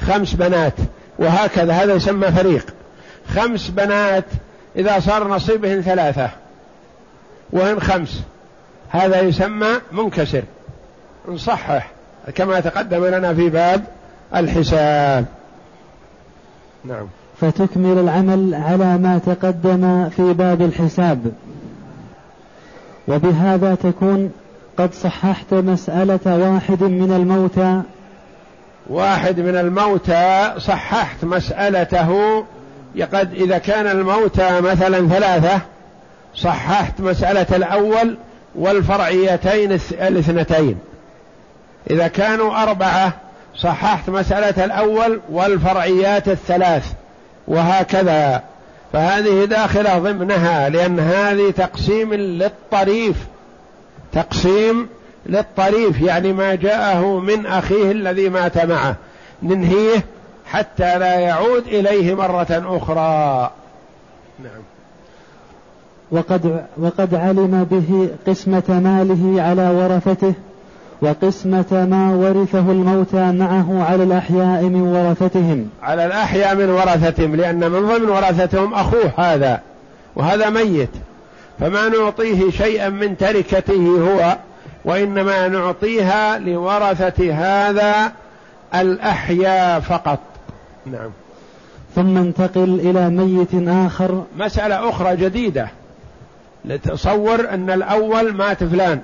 [0.00, 0.74] خمس بنات
[1.18, 1.72] وهكذا.
[1.72, 2.66] هذا يسمى فريق.
[3.34, 4.24] خمس بنات
[4.76, 6.30] إذا صار نصيبهن ثلاثة
[7.52, 8.22] وهن خمس.
[8.90, 10.42] هذا يسمى منكسر.
[11.28, 11.90] نصحح
[12.34, 13.84] كما تقدم لنا في باب
[14.34, 15.24] الحساب.
[16.84, 17.06] نعم.
[17.40, 21.32] فتكمل العمل على ما تقدم في باب الحساب.
[23.08, 24.32] وبهذا تكون
[24.78, 27.82] قد صححت مسألة واحد من الموتى.
[28.90, 32.44] واحد من الموتى صححت مسألته.
[33.12, 35.60] قد إذا كان الموتى مثلا ثلاثة
[36.34, 38.16] صححت مسألة الأول
[38.54, 40.78] والفرعيتين الاثنتين.
[41.90, 43.12] إذا كانوا أربعة
[43.56, 46.92] صححت مسألة الأول والفرعيات الثلاث
[47.48, 48.42] وهكذا.
[48.92, 53.16] فهذه داخلة ضمنها لأن هذه تقسيم للطريف.
[54.12, 54.88] تقسيم
[55.26, 58.96] للطريف يعني ما جاءه من أخيه الذي مات معه.
[59.42, 60.04] ننهيه
[60.46, 63.50] حتى لا يعود إليه مرة أخرى.
[64.44, 64.62] نعم.
[66.10, 70.34] وقد, وقد علم به قسمة ماله على ورثته.
[71.02, 75.68] وقسمة ما ورثه الموتى معه على الأحياء من ورثتهم.
[75.82, 79.60] على الأحياء من ورثتهم لأن من ضمن ورثتهم أخوه هذا
[80.16, 80.90] وهذا ميت.
[81.60, 84.36] فما نعطيه شيئا من تركته هو
[84.84, 88.12] وإنما نعطيها لورثة هذا
[88.74, 90.18] الأحياء فقط.
[90.86, 91.10] نعم.
[91.94, 94.24] ثم انتقل إلى ميت آخر.
[94.38, 95.68] مسألة أخرى جديدة.
[96.64, 99.00] لتصور أن الأول مات فلان.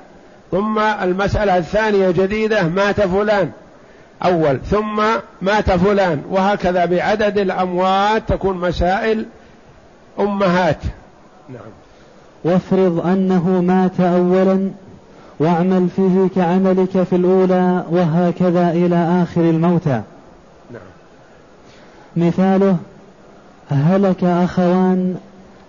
[0.51, 3.51] ثم المسألة الثانية جديدة مات فلان.
[4.25, 5.03] أول ثم
[5.43, 6.23] مات فلان.
[6.31, 9.27] وهكذا بعدد الأموات تكون مسائل
[10.21, 10.83] أمهات.
[11.49, 11.61] نعم.
[12.45, 14.71] وافرض أنه مات أولا
[15.39, 20.03] واعمل فيه كعملك في الأولى وهكذا إلى آخر الموتى.
[20.71, 20.83] نعم.
[22.17, 22.77] مثاله
[23.71, 25.17] هلك أخوان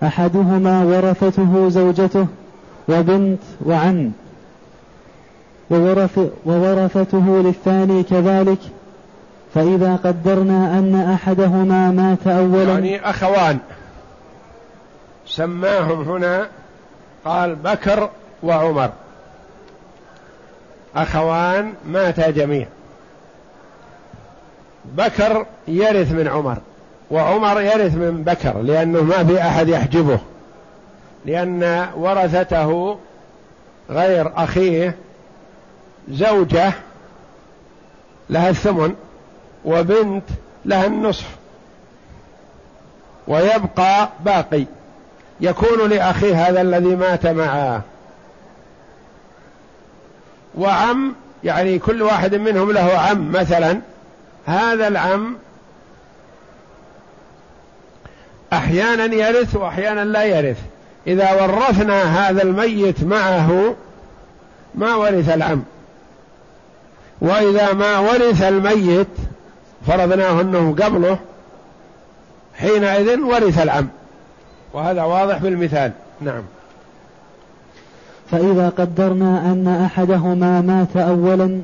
[0.04, 2.28] أحدهما ورثته زوجته
[2.90, 4.12] وبنت وعم.
[5.72, 8.60] وورث وورثته للثاني كذلك.
[9.54, 13.58] فإذا قدرنا أن أحدهما مات أولا يعني أخوان
[15.28, 16.48] سماهم هنا
[17.26, 18.10] قال بكر
[18.44, 18.90] وعمر.
[20.96, 22.68] أخوان ماتا جميع
[24.86, 26.58] بكر يرث من عمر
[27.12, 30.20] وعمر يرث من بكر لأنه ما في أحد يحجبه.
[31.26, 32.98] لأن ورثته
[33.90, 34.96] غير أخيه
[36.10, 36.74] زوجة
[38.30, 38.96] لها الثمن
[39.66, 40.24] وبنت
[40.66, 41.26] لها النصف
[43.28, 44.66] ويبقى باقي.
[45.42, 47.82] يكون لأخيه هذا الذي مات معه.
[50.58, 53.80] وعم يعني كل واحد منهم له عم مثلا.
[54.46, 55.38] هذا العم
[58.54, 60.58] أحيانا يرث واحيانا لا يرث.
[61.08, 63.76] إذا ورثنا هذا الميت معه
[64.76, 65.64] ما ورث العم.
[67.22, 69.08] وإذا ما ورث الميت
[69.88, 71.20] فرضناه أنه قبله
[72.56, 73.88] حينئذ ورث العم.
[74.74, 75.92] وهذا واضح بالمثال.
[76.22, 76.44] نعم.
[78.32, 81.62] فإذا قدرنا أن أحدهما مات أولا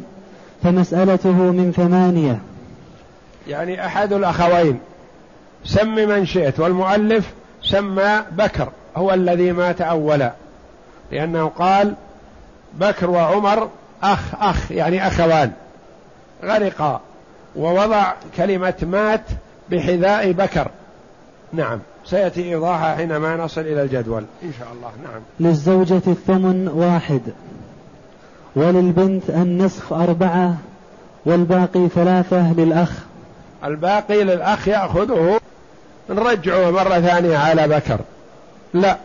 [0.64, 2.40] فمسألته من ثمانية.
[3.48, 4.80] يعني أحد الأخوين.
[5.66, 10.32] سم من شئت والمؤلف سمى بكر هو الذي مات أولا.
[11.12, 11.94] لأنه قال
[12.74, 13.70] بكر وعمر
[14.04, 15.52] أخ أخ يعني أخوان.
[16.44, 17.02] غرقا.
[17.56, 19.24] ووضع كلمة مات
[19.72, 20.68] بحذاء بكر.
[21.54, 21.80] نعم.
[22.06, 24.24] سيأتي إيضاحها حينما نصل إلى الجدول.
[24.44, 24.92] إن شاء الله.
[25.04, 25.22] نعم.
[25.40, 27.22] للزوجة الثمن واحد.
[28.56, 30.58] وللبنت النصف أربعة.
[31.26, 32.92] والباقي ثلاثة للأخ.
[33.64, 35.40] الباقي للأخ يأخذه
[36.10, 38.00] نرجعه مرة ثانية على بكر.
[38.74, 38.98] لا.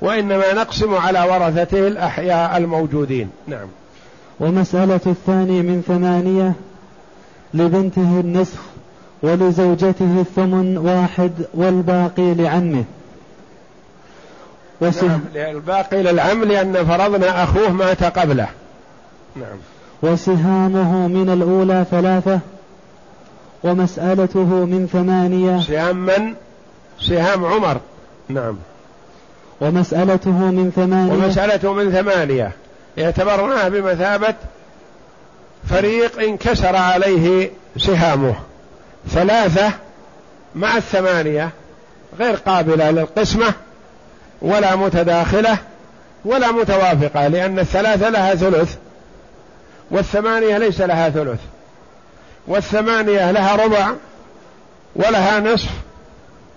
[0.00, 3.30] وإنما نقسم على ورثته الأحياء الموجودين.
[3.46, 3.66] نعم.
[4.40, 6.52] ومسألة الثاني من ثمانية
[7.54, 8.58] لبنته النصف
[9.22, 12.84] ولزوجته الثمن واحد والباقي لعمه.
[14.80, 18.48] نعم الباقي للعم لأن فرضنا أخوه مات قبله.
[19.36, 19.56] نعم.
[20.02, 22.38] وسهامه من الأولى ثلاثة
[23.64, 25.60] ومسألته من ثمانية.
[25.60, 26.34] سهام من؟
[27.00, 27.80] سهام عمر.
[28.28, 28.56] نعم.
[29.60, 31.12] ومسألته من ثمانية.
[31.12, 32.52] ومسألته من ثمانية.
[32.98, 34.34] اعتبرناها بمثابة
[35.70, 38.34] فريق انكسر عليه سهامه.
[39.08, 39.72] ثلاثة
[40.54, 41.50] مع الثمانية
[42.18, 43.54] غير قابلة للقسمة
[44.42, 45.58] ولا متداخلة
[46.24, 48.76] ولا متوافقة لأن الثلاثة لها ثلث
[49.90, 51.40] والثمانية ليس لها ثلث.
[52.46, 53.90] والثمانية لها ربع
[54.96, 55.70] ولها نصف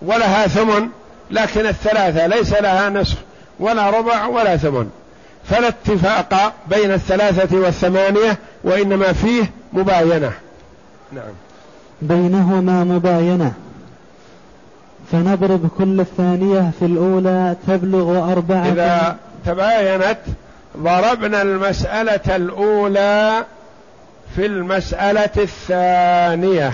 [0.02, 0.90] ولها ثمن
[1.32, 3.18] لكن الثلاثة ليس لها نصف
[3.60, 4.90] ولا ربع ولا ثمن.
[5.46, 10.32] فلا اتفاق بين الثلاثة والثمانية وإنما فيه مباينة.
[11.12, 11.34] نعم.
[12.02, 13.54] بينهما مباينة.
[15.12, 18.68] فنضرب كل الثانية في الأولى تبلغ أربعة.
[18.68, 20.18] إذا تباينت
[20.78, 23.46] ضربنا المسألة الأولى
[24.36, 26.74] في المسألة الثانية.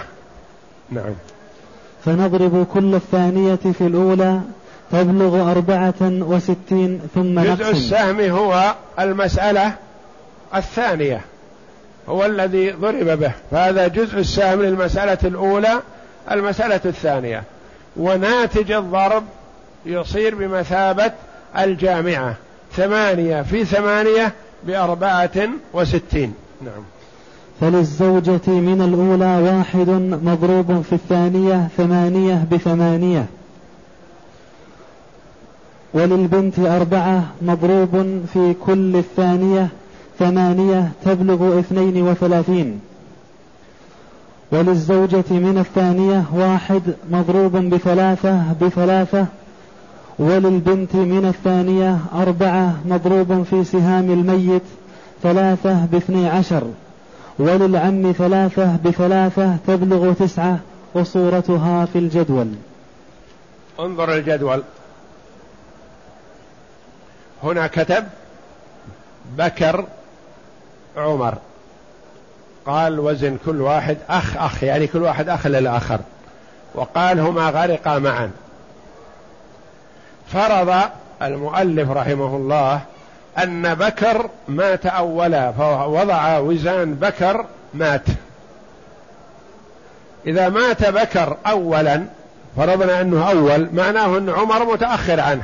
[0.92, 1.14] نعم.
[2.06, 4.40] فنضرب كل الثانية في الأولى
[4.92, 9.74] تبلغ أربعة وستين ثم جزء نقسم السهم هو المسألة
[10.56, 11.22] الثانية
[12.10, 13.32] هو الذي ضرب به.
[13.52, 15.82] فهذا جزء السهم للمسألة الأولى
[16.32, 17.44] المسألة الثانية.
[17.98, 19.24] وناتج الضرب
[19.86, 21.12] يصير بمثابة
[21.58, 22.36] الجامعة.
[22.76, 26.34] ثمانية في ثمانية بأربعة وستين.
[26.62, 26.84] نعم.
[27.62, 29.90] فللزوجة من الأولى واحد
[30.24, 33.26] مضروب في الثانية ثمانية بثمانية.
[35.94, 39.68] وللبنت أربعة مضروب في كل الثانية
[40.20, 42.80] ثمانية تبلغ اثنين وثلاثين.
[44.52, 49.26] وللزوجة من الثانية واحد مضروب بثلاثة بثلاثة.
[50.20, 54.62] وللبنت من الثانية أربعة مضروب في سهام الميت
[55.24, 56.64] ثلاثة باثني عشر.
[57.40, 60.60] وللعم ثلاثة بثلاثة تبلغ تسعة
[60.94, 62.48] وصورتها في الجدول.
[63.80, 64.64] انظر الجدول.
[67.44, 68.08] هنا كتب
[69.38, 69.86] بكر
[70.98, 71.34] عمر.
[72.66, 76.00] قال وزن كل واحد أخ أخ يعني كل واحد أخ للآخر
[76.76, 78.32] وقال هما غرقا معا.
[80.28, 80.82] فرض
[81.22, 82.82] المؤلف رحمه الله
[83.44, 88.06] أن بكر مات أولا فوضع وزان بكر مات.
[90.28, 92.06] إذا مات بكر أولا
[92.58, 95.44] فرضنا أنه أول معناه أن عمر متأخر عنه.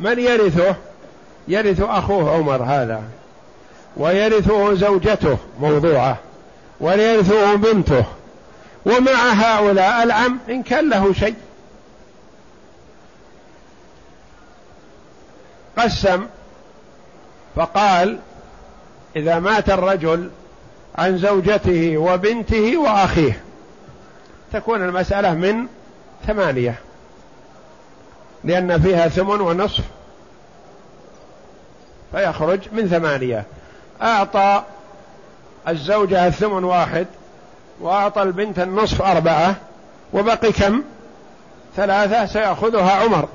[0.00, 0.74] من يرثه؟
[1.48, 3.02] يرث أخوه عمر هذا
[3.96, 6.18] ويرثه زوجته موضوعة
[6.80, 8.04] ويرثه بنته
[8.86, 11.34] ومع هؤلاء العم إن كان له شيء.
[15.78, 16.26] قسم
[17.56, 18.18] فقال
[19.16, 20.30] إذا مات الرجل
[20.98, 23.40] عن زوجته وبنته وأخيه
[24.52, 25.66] تكون المسألة من
[26.26, 26.74] ثمانية
[28.44, 29.84] لأن فيها ثمن ونصف.
[32.12, 33.44] فيخرج من ثمانية.
[34.02, 34.62] أعطى
[35.68, 37.06] الزوجة الثمن واحد
[37.80, 39.54] وأعطى البنت النصف أربعة
[40.12, 40.82] وبقي كم؟
[41.76, 43.28] ثلاثة سيأخذها عمر.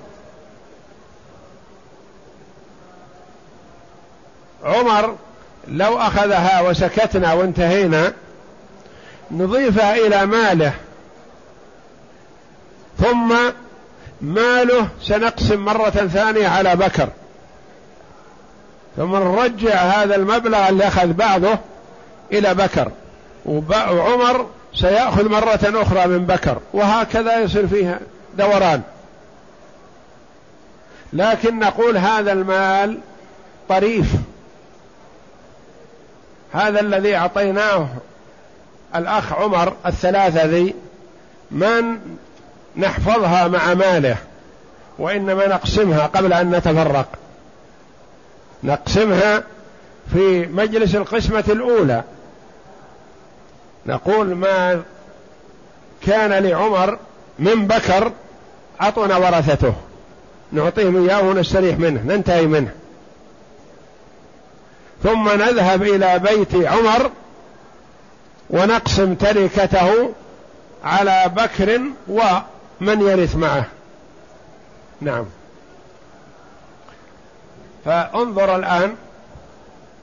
[4.63, 5.15] عمر
[5.67, 8.13] لو أخذها وسكتنا وانتهينا
[9.31, 10.73] نضيفها إلى ماله
[12.99, 13.35] ثم
[14.21, 17.09] ماله سنقسم مرة ثانية على بكر.
[18.97, 21.57] ثم نرجع هذا المبلغ اللي أخذ بعضه
[22.31, 22.91] إلى بكر.
[23.45, 26.57] وعمر سيأخذ مرة أخرى من بكر.
[26.73, 27.99] وهكذا يصير فيها
[28.37, 28.81] دوران.
[31.13, 32.97] لكن نقول هذا المال
[33.69, 34.11] طريف.
[36.53, 37.87] هذا الذي أعطيناه
[38.95, 40.75] الأخ عمر الثلاثة ذي
[41.51, 41.97] ما
[42.75, 44.17] نحفظها مع ماله
[44.99, 47.07] وإنما نقسمها قبل أن نتفرق.
[48.63, 49.43] نقسمها
[50.13, 52.03] في مجلس القسمة الأولى.
[53.85, 54.81] نقول ما
[56.05, 56.97] كان لعمر
[57.39, 58.11] من بكر
[58.81, 59.73] أعطونا ورثته.
[60.51, 62.71] نعطيهم إياه ونستريح منه ننتهي منه.
[65.03, 67.11] ثم نذهب إلى بيت عمر
[68.49, 70.13] ونقسم تركته
[70.83, 73.65] على بكر ومن يرث معه.
[75.01, 75.25] نعم.
[77.85, 78.95] فانظر الآن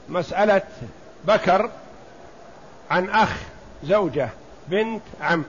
[0.09, 0.61] مسألة
[1.27, 1.69] بكر
[2.91, 3.29] عن أخ
[3.83, 4.29] زوجة
[4.67, 5.43] بنت عم.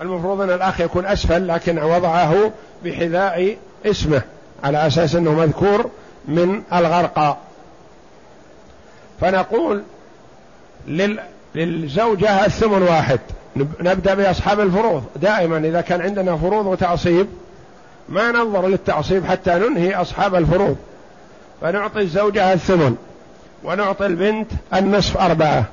[0.00, 2.52] المفروض أن الأخ يكون أسفل لكن وضعه
[2.84, 3.56] بحذاء
[3.86, 4.22] اسمه
[4.64, 5.90] على أساس أنه مذكور
[6.28, 7.38] من الغرقاء
[9.20, 9.82] فنقول
[10.86, 11.20] لل...
[11.54, 13.20] للزوجة الثمن واحد.
[13.56, 15.04] نبدأ بأصحاب الفروض.
[15.16, 17.26] دائما إذا كان عندنا فروض وتعصيب
[18.08, 20.76] ما ننظر للتعصيب حتى ننهي أصحاب الفروض.
[21.60, 22.96] فنعطي الزوجة الثمن
[23.64, 25.64] ونعطي البنت النصف أربعة.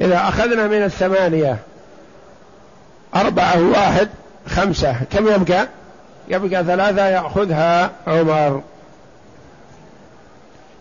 [0.00, 1.58] إذا أخذنا من الثمانية
[3.14, 4.08] أربعة واحد
[4.48, 4.96] خمسة.
[5.10, 5.68] كم يبقى؟
[6.28, 8.62] يبقى ثلاثة يأخذها عمر.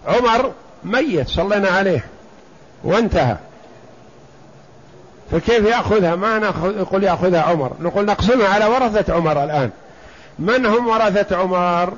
[0.07, 0.51] عمر
[0.83, 2.05] ميت صلينا عليه.
[2.83, 3.35] وانتهى.
[5.31, 7.71] فكيف يأخذها؟ ما نأخذ يقول يأخذها عمر.
[7.79, 9.69] نقول نقسمها على ورثة عمر الآن.
[10.39, 11.93] من هم ورثة عمر؟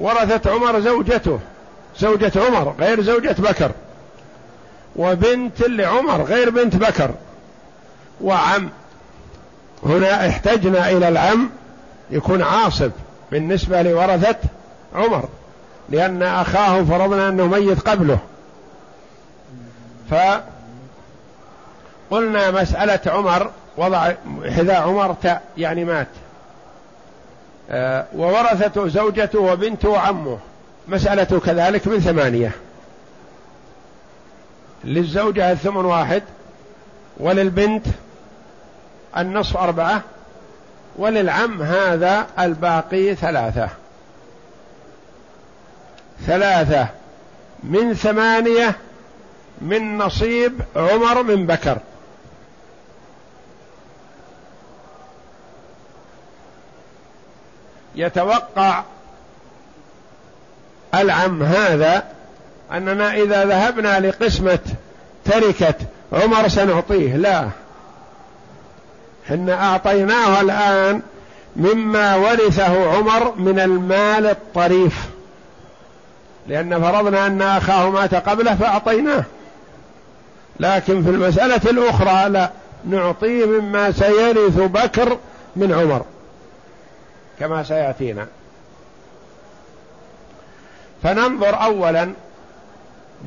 [0.00, 1.38] ورثة عمر زوجته
[1.98, 3.72] زوجة عمر غير زوجة بكر
[4.96, 7.10] وبنت لعمر غير بنت بكر.
[8.20, 8.70] وعم
[9.86, 11.50] هنا احتجنا إلى العم
[12.10, 12.90] يكون عاصب
[13.32, 14.36] بالنسبة لورثة
[14.94, 15.28] عمر
[15.88, 18.18] لأن أخاه فرضنا أنه ميت قبله.
[22.10, 24.12] فقلنا مسألة عمر وضع
[24.56, 25.16] حذاء عمر
[25.56, 26.08] يعني مات.
[28.16, 30.38] وورثته زوجته وبنته وعمه.
[30.88, 32.52] مسألته كذلك من ثمانية.
[34.84, 36.22] للزوجة الثمن واحد
[37.16, 37.86] وللبنت
[39.16, 40.02] النصف أربعة
[40.96, 43.68] وللعم هذا الباقي ثلاثة.
[46.26, 46.86] ثلاثة.
[47.62, 48.76] من ثمانية
[49.60, 51.78] من نصيب عمر من بكر.
[57.94, 58.82] يتوقع
[60.94, 62.04] العم هذا
[62.72, 64.58] أننا إذا ذهبنا لقسمة
[65.24, 65.74] تركة
[66.12, 67.16] عمر سنعطيه.
[67.16, 67.48] لا.
[69.28, 71.02] حنا أعطيناه الآن
[71.56, 74.94] مما ورثه عمر من المال الطريف.
[76.46, 79.24] لأن فرضنا أن أخاه مات قبله فأعطيناه.
[80.60, 82.50] لكن في المسألة الأخرى لا.
[82.84, 85.18] نعطيه مما سيرث بكر
[85.56, 86.04] من عمر.
[87.40, 88.26] كما سيأتينا.
[91.02, 92.12] فننظر أولا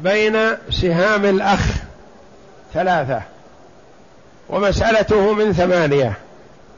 [0.03, 0.37] بين
[0.69, 1.67] سهام الأخ
[2.73, 3.21] ثلاثة
[4.49, 6.13] ومسألته من ثمانية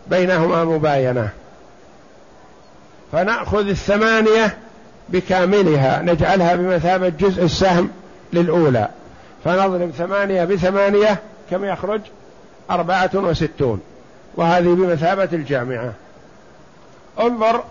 [0.08, 1.30] بينهما مباينة.
[3.12, 4.58] فنأخذ الثمانية
[5.10, 7.90] بكاملها نجعلها بمثابة جزء السهم
[8.34, 8.90] للأولى.
[9.46, 11.20] فنضرب ثمانية بثمانية
[11.52, 12.02] كم يخرج؟
[12.72, 13.82] أربعة وستون.
[14.36, 15.94] وهذه بمثابة الجامعة.
[17.20, 17.64] انظر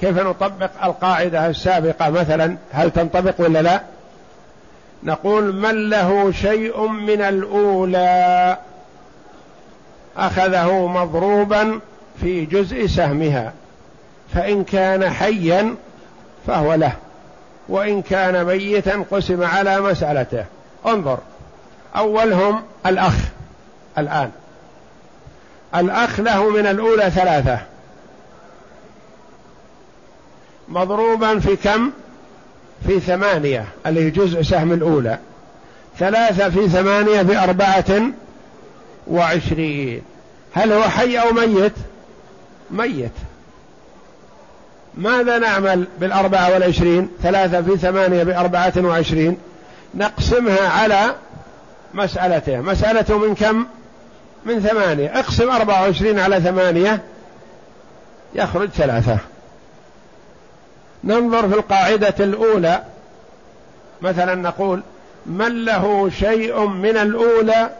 [0.00, 3.80] كيف نطبق القاعدة السابقة مثلا هل تنطبق ولا لا؟
[5.02, 8.58] نقول من له شيء من الأولى
[10.16, 11.80] أخذه مضروبا
[12.20, 13.52] في جزء سهمها
[14.34, 15.74] فإن كان حيا
[16.46, 16.92] فهو له
[17.68, 20.44] وإن كان ميتا قسم على مسألته.
[20.86, 21.18] انظر
[21.96, 23.14] أولهم الأخ
[23.98, 24.30] الآن.
[25.76, 27.58] الأخ له من الأولى ثلاثة.
[30.68, 31.90] مضروبا في كم؟
[32.86, 35.18] في ثمانية اللي هي جزء سهم الأولى.
[35.98, 38.02] ثلاثة في ثمانية بأربعة
[39.06, 40.02] وعشرين.
[40.54, 41.72] هل هو حي أو ميت؟
[42.70, 43.12] ميت.
[44.94, 49.38] ماذا نعمل بالأربعة والعشرين؟ ثلاثة في ثمانية بأربعة وعشرين.
[49.94, 51.14] نقسمها على
[51.94, 53.66] مسألته مسألته من كم؟
[54.44, 55.18] من ثمانية.
[55.18, 57.02] اقسم أربعة وعشرين على ثمانية
[58.34, 59.18] يخرج ثلاثة.
[61.04, 62.82] ننظر في القاعدة الأولى.
[64.02, 64.82] مثلا نقول
[65.26, 67.70] من له شيء من الأولى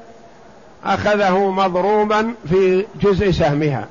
[0.85, 3.87] أخذه مضروبا في جزء سهمها.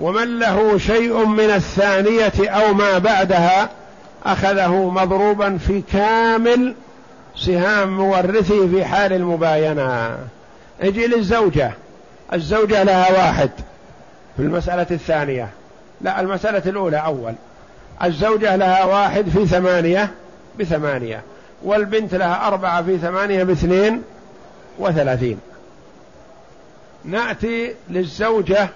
[0.00, 3.70] ومن له شيء من الثانية أو ما بعدها
[4.26, 6.74] أخذه مضروبا في كامل
[7.36, 10.18] سهام مورثه في حال المباينة.
[10.80, 11.72] أجي للزوجة.
[12.32, 13.50] الزوجة لها واحد
[14.36, 15.48] في المسألة الثانية.
[16.00, 17.34] لا المسألة الأولى أول.
[18.02, 20.10] الزوجة لها واحد في ثمانية
[20.58, 21.22] بثمانية.
[21.62, 24.02] والبنت لها أربعة في ثمانية باثنين
[24.78, 25.38] وثلاثين.
[27.04, 28.68] نأتي للزوجة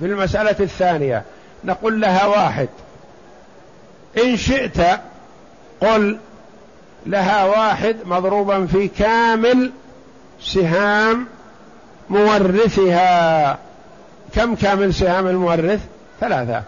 [0.00, 1.22] في المسألة الثانية.
[1.64, 2.68] نقول لها واحد.
[4.24, 4.80] إن شئت
[5.80, 6.18] قل
[7.06, 9.72] لها واحد مضروبا في كامل
[10.40, 11.26] سهام
[12.10, 13.58] مورثها.
[14.34, 15.80] كم كامل سهام المورث؟
[16.20, 16.62] ثلاثة.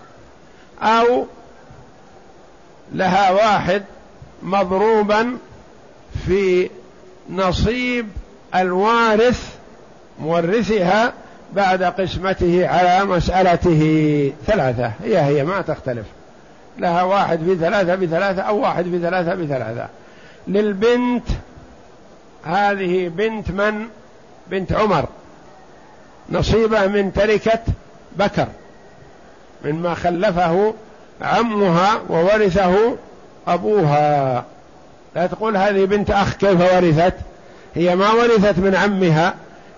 [0.82, 1.26] أو
[2.92, 3.82] لها واحد
[4.42, 5.38] مضروبا
[6.26, 6.70] في
[7.30, 8.08] نصيب
[8.54, 9.54] الوارث
[10.20, 11.12] مورثها
[11.52, 14.32] بعد قسمته على مسألته.
[14.46, 14.92] ثلاثة.
[15.04, 16.06] هي هي ما تختلف.
[16.78, 19.88] لها واحد بثلاثة بثلاثة أو واحد بثلاثة بثلاثة.
[20.48, 21.28] للبنت
[22.44, 23.86] هذه بنت من؟
[24.50, 25.04] بنت عمر.
[26.30, 27.60] نصيبه من تركة
[28.16, 28.48] بكر
[29.64, 30.74] مما خلفه
[31.22, 32.96] عمها وورثه
[33.48, 34.44] أبوها.
[35.14, 37.14] لا تقول هذه بنت أخ كيف ورثت؟
[37.74, 39.34] هي ما ورثت من عمها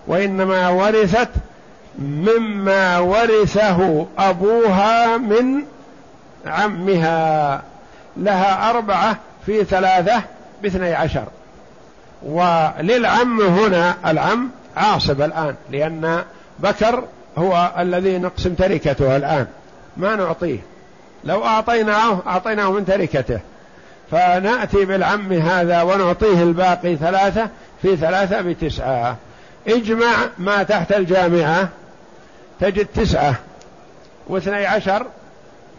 [0.07, 1.29] وإنما ورثت
[1.99, 5.63] مما ورثه أبوها من
[6.47, 7.63] عمها.
[8.17, 9.17] لها أربعة
[9.47, 10.23] في ثلاثة
[10.63, 11.25] باثني عشر.
[12.23, 16.23] وللعم هنا العم عاصب الآن لأن
[16.59, 17.05] بكر
[17.39, 19.47] هو الذي نقسم تركته الآن.
[19.97, 20.59] ما نعطيه.
[21.25, 23.41] لو أعطيناه أعطيناه من تركته.
[24.11, 27.49] فنأتي بالعم هذا ونعطيه الباقي ثلاثة
[27.83, 29.17] في ثلاثة بتسعة.
[29.69, 31.69] اجمع ما تحت الجامعة
[32.61, 33.35] تجد تسعة.
[34.27, 35.07] واثني عشر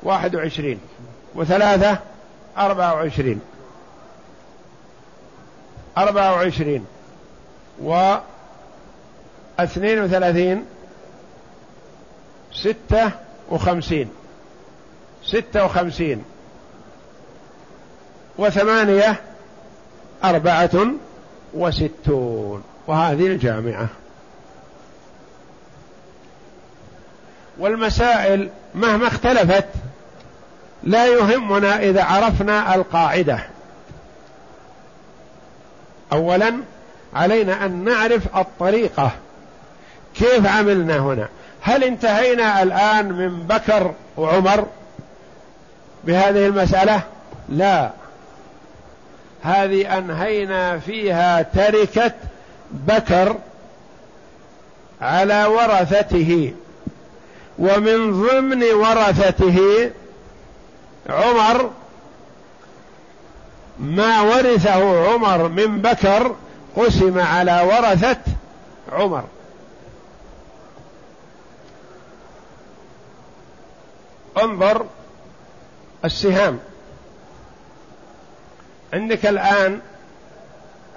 [0.04, 0.80] واحد وعشرين.
[1.36, 1.98] وثلاثة
[2.58, 3.42] أربعة وعشرين.
[5.98, 6.86] أربعة وعشرين.
[7.82, 10.66] واثنين وثلاثين
[12.54, 13.12] ستة
[13.50, 14.10] وخمسين.
[15.24, 16.24] ستة وخمسين.
[18.38, 19.16] وثمانية
[20.24, 20.88] أربعة
[21.54, 22.64] وستون.
[22.88, 23.88] وهذه الجامعة.
[27.60, 29.66] والمسائل مهما اختلفت
[30.84, 33.40] لا يهمنا إذا عرفنا القاعدة.
[36.14, 36.54] أولا
[37.14, 39.12] علينا أن نعرف الطريقة.
[40.16, 41.28] كيف عملنا هنا؟
[41.62, 44.68] هل انتهينا الآن من بكر وعمر؟
[46.04, 47.02] بهذه المسألة؟
[47.50, 47.92] لا.
[49.44, 52.14] هذه أنهينا فيها تركة
[52.72, 53.36] بكر
[55.02, 56.54] على ورثته
[57.60, 59.92] ومن ضمن ورثته
[61.10, 61.72] عمر
[63.80, 66.36] ما ورثه عمر من بكر
[66.76, 68.18] قسم على ورثة
[68.92, 69.24] عمر.
[74.44, 74.86] انظر
[76.06, 76.60] السهام.
[78.94, 79.80] عندك الآن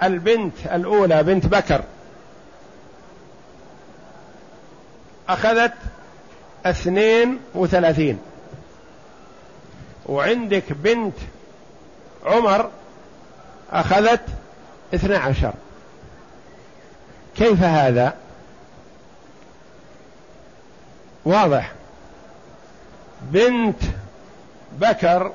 [0.03, 1.83] البنت الأولى بنت بكر.
[5.29, 5.73] أخذت
[6.65, 8.19] اثنين وثلاثين.
[10.05, 11.15] وعندك بنت
[12.25, 12.71] عمر
[13.71, 14.21] أخذت
[14.93, 15.53] اثنى عشر.
[17.35, 18.17] كيف هذا؟
[21.25, 21.71] واضح.
[23.21, 23.83] بنت
[24.79, 25.31] بكر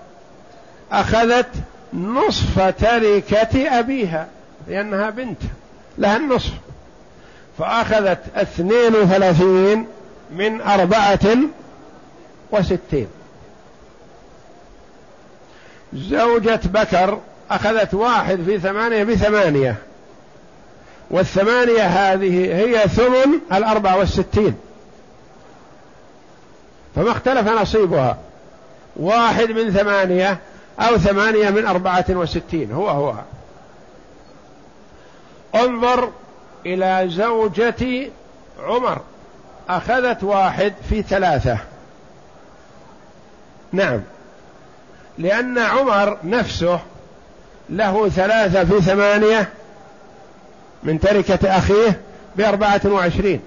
[0.92, 1.48] أخذت
[1.92, 4.28] نصف تركة أبيها
[4.68, 5.42] لأنها بنت
[5.98, 6.52] لها النصف.
[7.58, 9.86] فأخذت اثنين وثلاثين
[10.30, 11.36] من أربعة
[12.50, 13.08] وستين.
[15.94, 17.18] زوجة بكر
[17.50, 19.76] أخذت واحد في ثمانية بثمانية
[21.10, 24.54] والثمانية هذه هي ثمن الأربعة والستين.
[26.96, 28.18] فما اختلف نصيبها.
[28.98, 30.38] واحد من ثمانية
[30.80, 33.14] أو ثمانية من أربعة وستين هو هو.
[35.54, 36.10] انظر
[36.66, 38.10] إلى زوجة
[38.62, 39.00] عمر
[39.68, 41.58] أخذت واحد في ثلاثة.
[43.72, 44.00] نعم.
[45.18, 46.80] لأن عمر نفسه
[47.70, 49.48] له ثلاثة في ثمانية
[50.82, 52.00] من تركة أخيه
[52.36, 53.40] بأربعة وعشرين.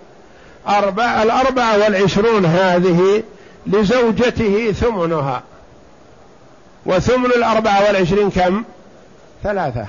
[0.67, 3.23] أربع الأربعة والعشرون هذه
[3.67, 5.43] لزوجته ثمنها.
[6.85, 8.63] وثمن الأربعة والعشرين كم؟
[9.43, 9.85] ثلاثة.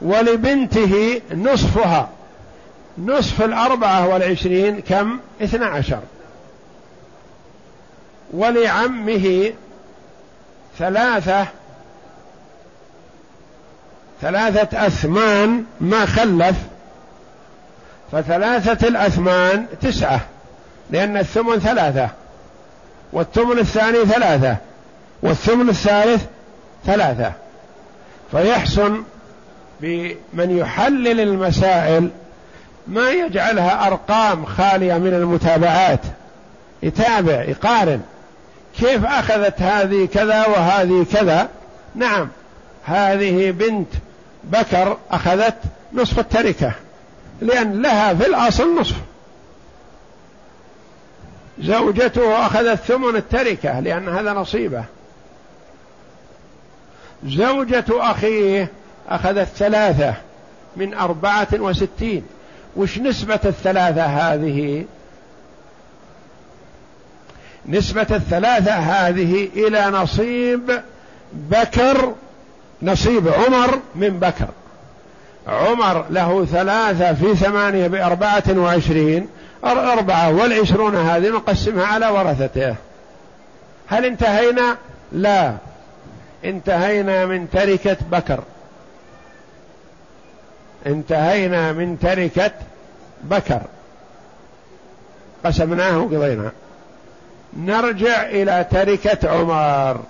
[0.00, 2.08] ولبنته نصفها.
[2.98, 6.00] نصف الأربعة والعشرين كم؟ اثنى عشر.
[8.32, 9.52] ولعمه
[10.78, 11.46] ثلاثة.
[14.20, 16.56] ثلاثة أثمان ما خلف.
[18.12, 20.20] فثلاثة الأثمان تسعة.
[20.90, 22.08] لأن الثمن ثلاثة
[23.12, 24.56] والثمن الثاني ثلاثة
[25.22, 26.24] والثمن الثالث
[26.86, 27.32] ثلاثة.
[28.30, 29.02] فيحسن
[29.80, 32.10] بمن يحلل المسائل
[32.86, 36.00] ما يجعلها أرقام خالية من المتابعات.
[36.82, 38.00] يتابع يقارن.
[38.78, 41.48] كيف أخذت هذه كذا وهذه كذا؟
[41.94, 42.28] نعم
[42.84, 43.88] هذه بنت
[44.44, 45.54] بكر أخذت
[45.92, 46.72] نصف التركة
[47.40, 48.96] لأن لها في الأصل نصف.
[51.60, 54.84] زوجته أخذت ثمن التركة لأن هذا نصيبه.
[57.26, 58.68] زوجة أخيه
[59.08, 60.14] أخذت ثلاثة
[60.76, 62.22] من أربعة وستين.
[62.76, 64.84] وش نسبة الثلاثة هذه؟
[67.66, 70.82] نسبة الثلاثة هذه إلى نصيب
[71.32, 72.14] بكر
[72.82, 74.48] نصيب عمر من بكر.
[75.46, 79.28] عمر له ثلاثة في ثمانية بأربعة وعشرين
[79.64, 82.74] الأربعة والعشرون هذه نقسمها على ورثته
[83.86, 84.76] هل انتهينا؟
[85.12, 85.56] لا.
[86.44, 88.42] انتهينا من تركة بكر.
[90.86, 92.52] انتهينا من تركة
[93.22, 93.60] بكر.
[95.44, 96.50] قسمناه وقضينا.
[97.56, 100.00] نرجع إلى تركة عمر.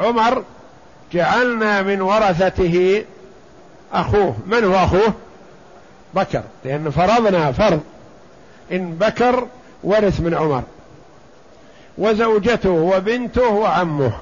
[0.00, 0.44] عمر
[1.12, 3.04] جعلنا من ورثته
[3.92, 4.36] أخوه.
[4.46, 5.12] من هو أخوه؟
[6.14, 7.80] بكر لأن فرضنا فرض.
[8.72, 9.46] إن بكر
[9.84, 10.62] ورث من عمر.
[11.98, 14.12] وزوجته وبنته وعمه.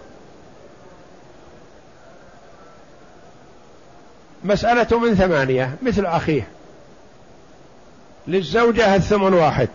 [4.45, 6.49] مسألة من ثمانية مثل أخيه.
[8.27, 9.69] للزوجة الثمن واحد.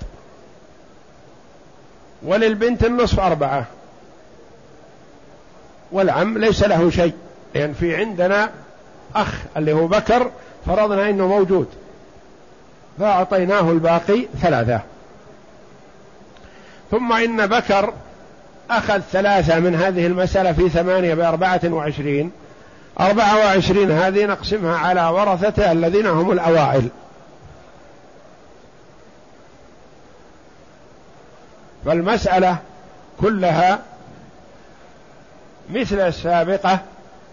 [2.24, 3.66] وللبنت النصف أربعة.
[5.92, 7.14] والعم ليس له شيء
[7.56, 8.52] لأن في عندنا
[9.16, 10.32] أخ اللي هو بكر
[10.66, 11.68] فرضنا أنه موجود.
[13.02, 14.82] فأعطيناه الباقي ثلاثة.
[16.92, 17.94] ثم إن بكر
[18.70, 22.32] أخذ ثلاثة من هذه المسألة في ثمانية بأربعة وعشرين.
[23.00, 26.90] أربعة وعشرين هذه نقسمها على ورثته الذين هم الأوائل.
[31.86, 32.58] فالمسألة
[33.22, 33.80] كلها
[35.70, 36.80] مثل السابقة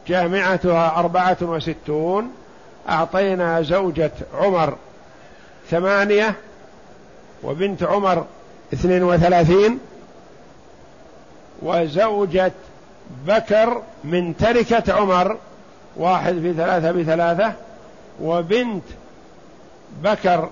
[0.06, 2.30] جامعتها أربعة وستون.
[2.88, 4.76] أعطينا زوجة عمر
[5.70, 6.34] ثمانية
[7.42, 8.26] وبنت عمر
[8.72, 9.78] اثنين وثلاثين
[11.62, 12.52] وزوجة
[13.26, 15.36] بكر من تركة عمر
[15.96, 17.52] واحد في ثلاثة بثلاثة
[18.20, 18.84] وبنت
[20.02, 20.48] بكر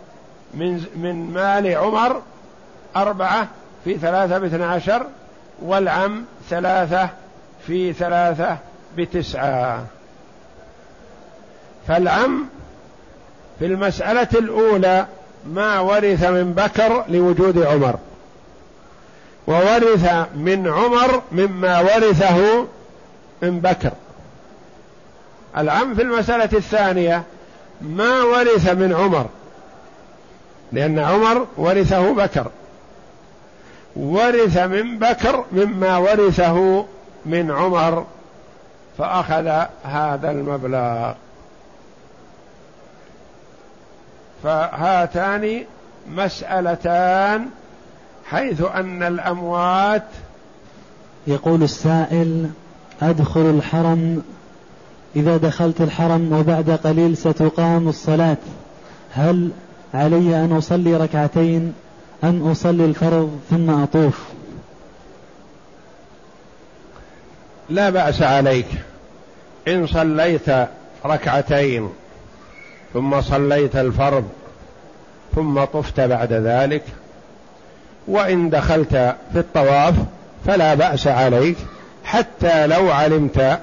[0.54, 2.22] من من مال عمر
[2.96, 3.48] أربعة
[3.84, 5.06] في ثلاثة باثنى عشر
[5.62, 7.08] والعم ثلاثة
[7.66, 8.58] في ثلاثة
[8.96, 9.84] بتسعة.
[11.88, 12.48] فالعم
[13.58, 15.06] في المسألة الأولى
[15.46, 17.96] ما ورث من بكر لوجود عمر.
[19.46, 22.66] وورث من عمر مما ورثه
[23.42, 23.92] من بكر.
[25.58, 27.22] العم في المسألة الثانية
[27.80, 29.26] ما ورث من عمر
[30.72, 32.50] لأن عمر ورثه بكر.
[33.96, 36.84] ورث من بكر مما ورثه
[37.26, 38.06] من عمر
[38.98, 41.12] فأخذ هذا المبلغ.
[44.46, 45.64] فهاتان
[46.10, 47.46] مسألتان
[48.26, 50.02] حيث أن الأموات
[51.26, 52.50] يقول السائل
[53.02, 54.22] أدخل الحرم
[55.16, 58.36] إذا دخلت الحرم وبعد قليل ستقام الصلاة.
[59.12, 59.50] هل
[59.94, 61.74] علي أن أصلي ركعتين
[62.24, 64.18] أم أصلي الفرض ثم أطوف؟
[67.70, 68.68] لا بأس عليك.
[69.68, 70.68] إن صليت
[71.06, 71.90] ركعتين
[72.94, 74.28] ثم صليت الفرض
[75.34, 76.82] ثم طفت بعد ذلك.
[78.08, 79.94] وإن دخلت في الطواف
[80.46, 81.56] فلا بأس عليك
[82.04, 83.58] حتى لو علمت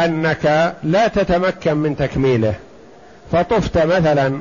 [0.00, 2.54] أنك لا تتمكن من تكميله.
[3.32, 4.40] فطفت مثلا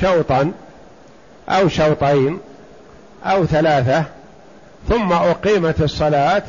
[0.00, 0.52] شوطا
[1.48, 2.38] أو شوطين
[3.24, 4.04] أو ثلاثة
[4.88, 6.42] ثم أقيمت الصلاة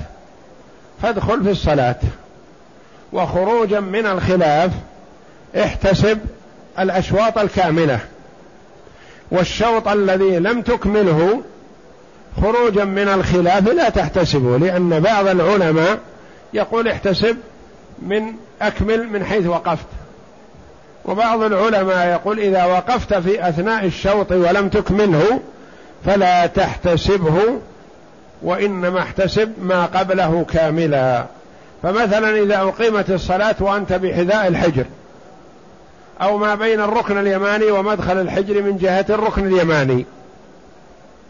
[1.01, 1.99] فادخل في الصلاة.
[3.13, 4.71] وخروجا من الخلاف
[5.55, 6.19] احتسب
[6.79, 7.99] الأشواط الكاملة
[9.31, 11.41] والشوط الذي لم تكمله
[12.41, 15.99] خروجا من الخلاف لا تحتسبه لأن بعض العلماء
[16.53, 17.37] يقول احتسب
[18.01, 18.23] من
[18.61, 19.85] أكمل من حيث وقفت.
[21.05, 25.39] وبعض العلماء يقول إذا وقفت في أثناء الشوط ولم تكمله
[26.05, 27.37] فلا تحتسبه
[28.41, 31.25] وإنما احتسب ما قبله كاملا.
[31.83, 34.85] فمثلا إذا أقيمت الصلاة وأنت بحذاء الحجر
[36.21, 40.05] أو ما بين الركن اليماني ومدخل الحجر من جهة الركن اليماني.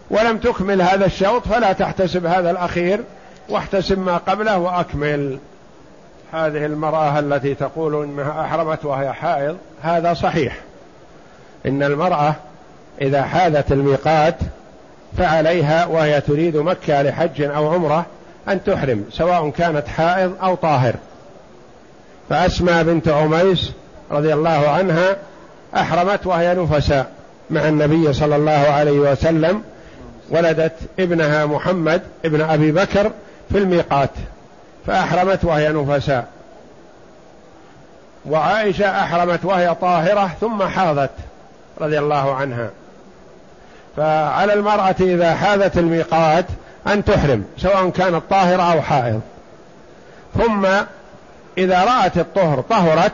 [0.10, 3.00] ولم تكمل هذا الشوط فلا تحتسب هذا الأخير
[3.50, 5.38] واحتسب ما قبله وأكمل.
[6.34, 10.58] هذه المرأة التي تقول إنها أحرمت وهي حائض هذا صحيح.
[11.66, 12.36] إن المرأة
[13.02, 14.36] إذا حاذت الميقات
[15.18, 18.06] فعليها وهي تريد مكة لحج أو عمرة
[18.48, 20.96] أن تحرم سواء كانت حائض أو طاهر.
[22.30, 23.72] فأسمى بنت عميس
[24.14, 25.16] رضي الله عنها
[25.76, 27.12] أحرمت وهي نفساء
[27.50, 29.64] مع النبي صلى الله عليه وسلم
[30.30, 33.12] ولدت ابنها محمد ابن أبي بكر
[33.52, 34.10] في الميقات
[34.88, 36.28] فأحرمت وهي نفساء.
[38.26, 41.12] وعائشة أحرمت وهي طاهرة ثم حاضت
[41.82, 42.70] رضي الله عنها.
[43.98, 46.46] فعلى المرأة إذا حاذت الميقات
[46.88, 49.22] أن تحرم سواء كانت طاهرة أو حائض.
[50.38, 50.68] ثم
[51.58, 53.14] إذا رأت الطهر طهرت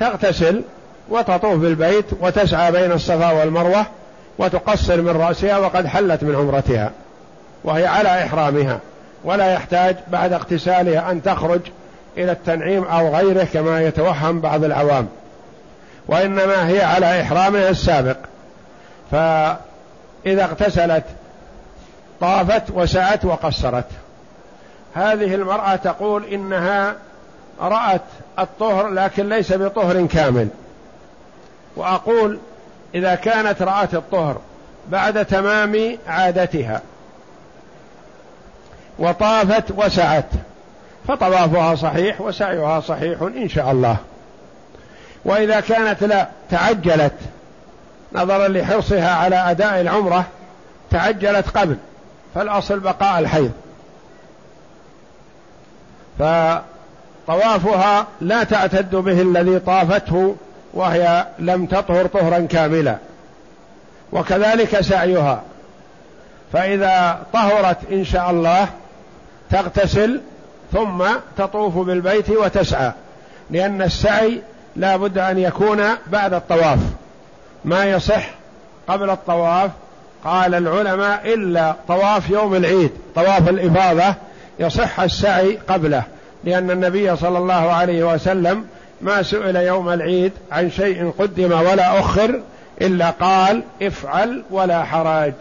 [0.00, 0.62] تغتسل
[1.08, 3.86] وتطوف بالبيت وتسعى بين الصفا والمروة
[4.38, 6.90] وتقصر من رأسها وقد حلت من عمرتها
[7.64, 8.78] وهي على إحرامها
[9.24, 11.60] ولا يحتاج بعد اغتسالها أن تخرج
[12.16, 15.08] إلى التنعيم أو غيره كما يتوهم بعض العوام
[16.08, 18.16] وإنما هي على إحرامها السابق.
[19.10, 21.04] فإذا اغتسلت
[22.20, 23.84] طافت وسعت وقصرت.
[24.94, 26.94] هذه المرأة تقول إنها
[27.60, 28.02] رأت
[28.38, 30.48] الطهر لكن ليس بطهر كامل.
[31.76, 32.38] وأقول
[32.94, 34.40] إذا كانت رأت الطهر
[34.88, 36.82] بعد تمام عادتها
[38.98, 40.28] وطافت وسعت
[41.08, 43.96] فطوافها صحيح وسعيها صحيح إن شاء الله.
[45.24, 47.14] وإذا كانت لا تعجلت
[48.12, 50.24] نظرا لحرصها على أداء العمرة
[50.90, 51.76] تعجلت قبل
[52.34, 53.52] فالأصل بقاء الحيض.
[57.26, 60.36] فطوافها لا تعتد به الذي طافته
[60.74, 62.96] وهي لم تطهر طهرا كاملا.
[64.12, 65.42] وكذلك سعيها.
[66.52, 68.68] فإذا طهرت إن شاء الله
[69.50, 70.20] تغتسل
[70.72, 71.04] ثم
[71.38, 72.92] تطوف بالبيت وتسعى.
[73.50, 74.40] لأن السعي
[74.76, 76.78] لا بد أن يكون بعد الطواف.
[77.64, 78.30] ما يصح
[78.88, 79.70] قبل الطواف
[80.24, 84.14] قال العلماء إلا طواف يوم العيد طواف الإفاضة
[84.58, 86.02] يصح السعي قبله.
[86.44, 88.64] لأن النبي صلى الله عليه وسلم
[89.00, 92.40] ما سئل يوم العيد عن شيء قدم ولا أخر
[92.80, 95.32] إلا قال افعل ولا حرج.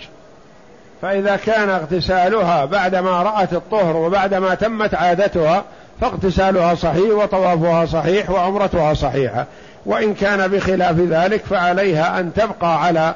[1.01, 5.63] فإذا كان اغتسالها بعدما رأت الطهر وبعدما تمت عادتها
[6.01, 9.45] فاغتسالها صحيح وطوافها صحيح وعمرتها صحيحة.
[9.85, 13.13] وإن كان بخلاف ذلك فعليها أن تبقى على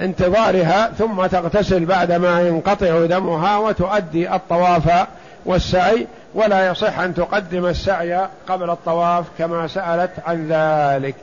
[0.00, 5.06] انتظارها ثم تغتسل بعدما ينقطع دمها وتؤدي الطواف
[5.44, 11.14] والسعي ولا يصح أن تقدم السعي قبل الطواف كما سألت عن ذلك.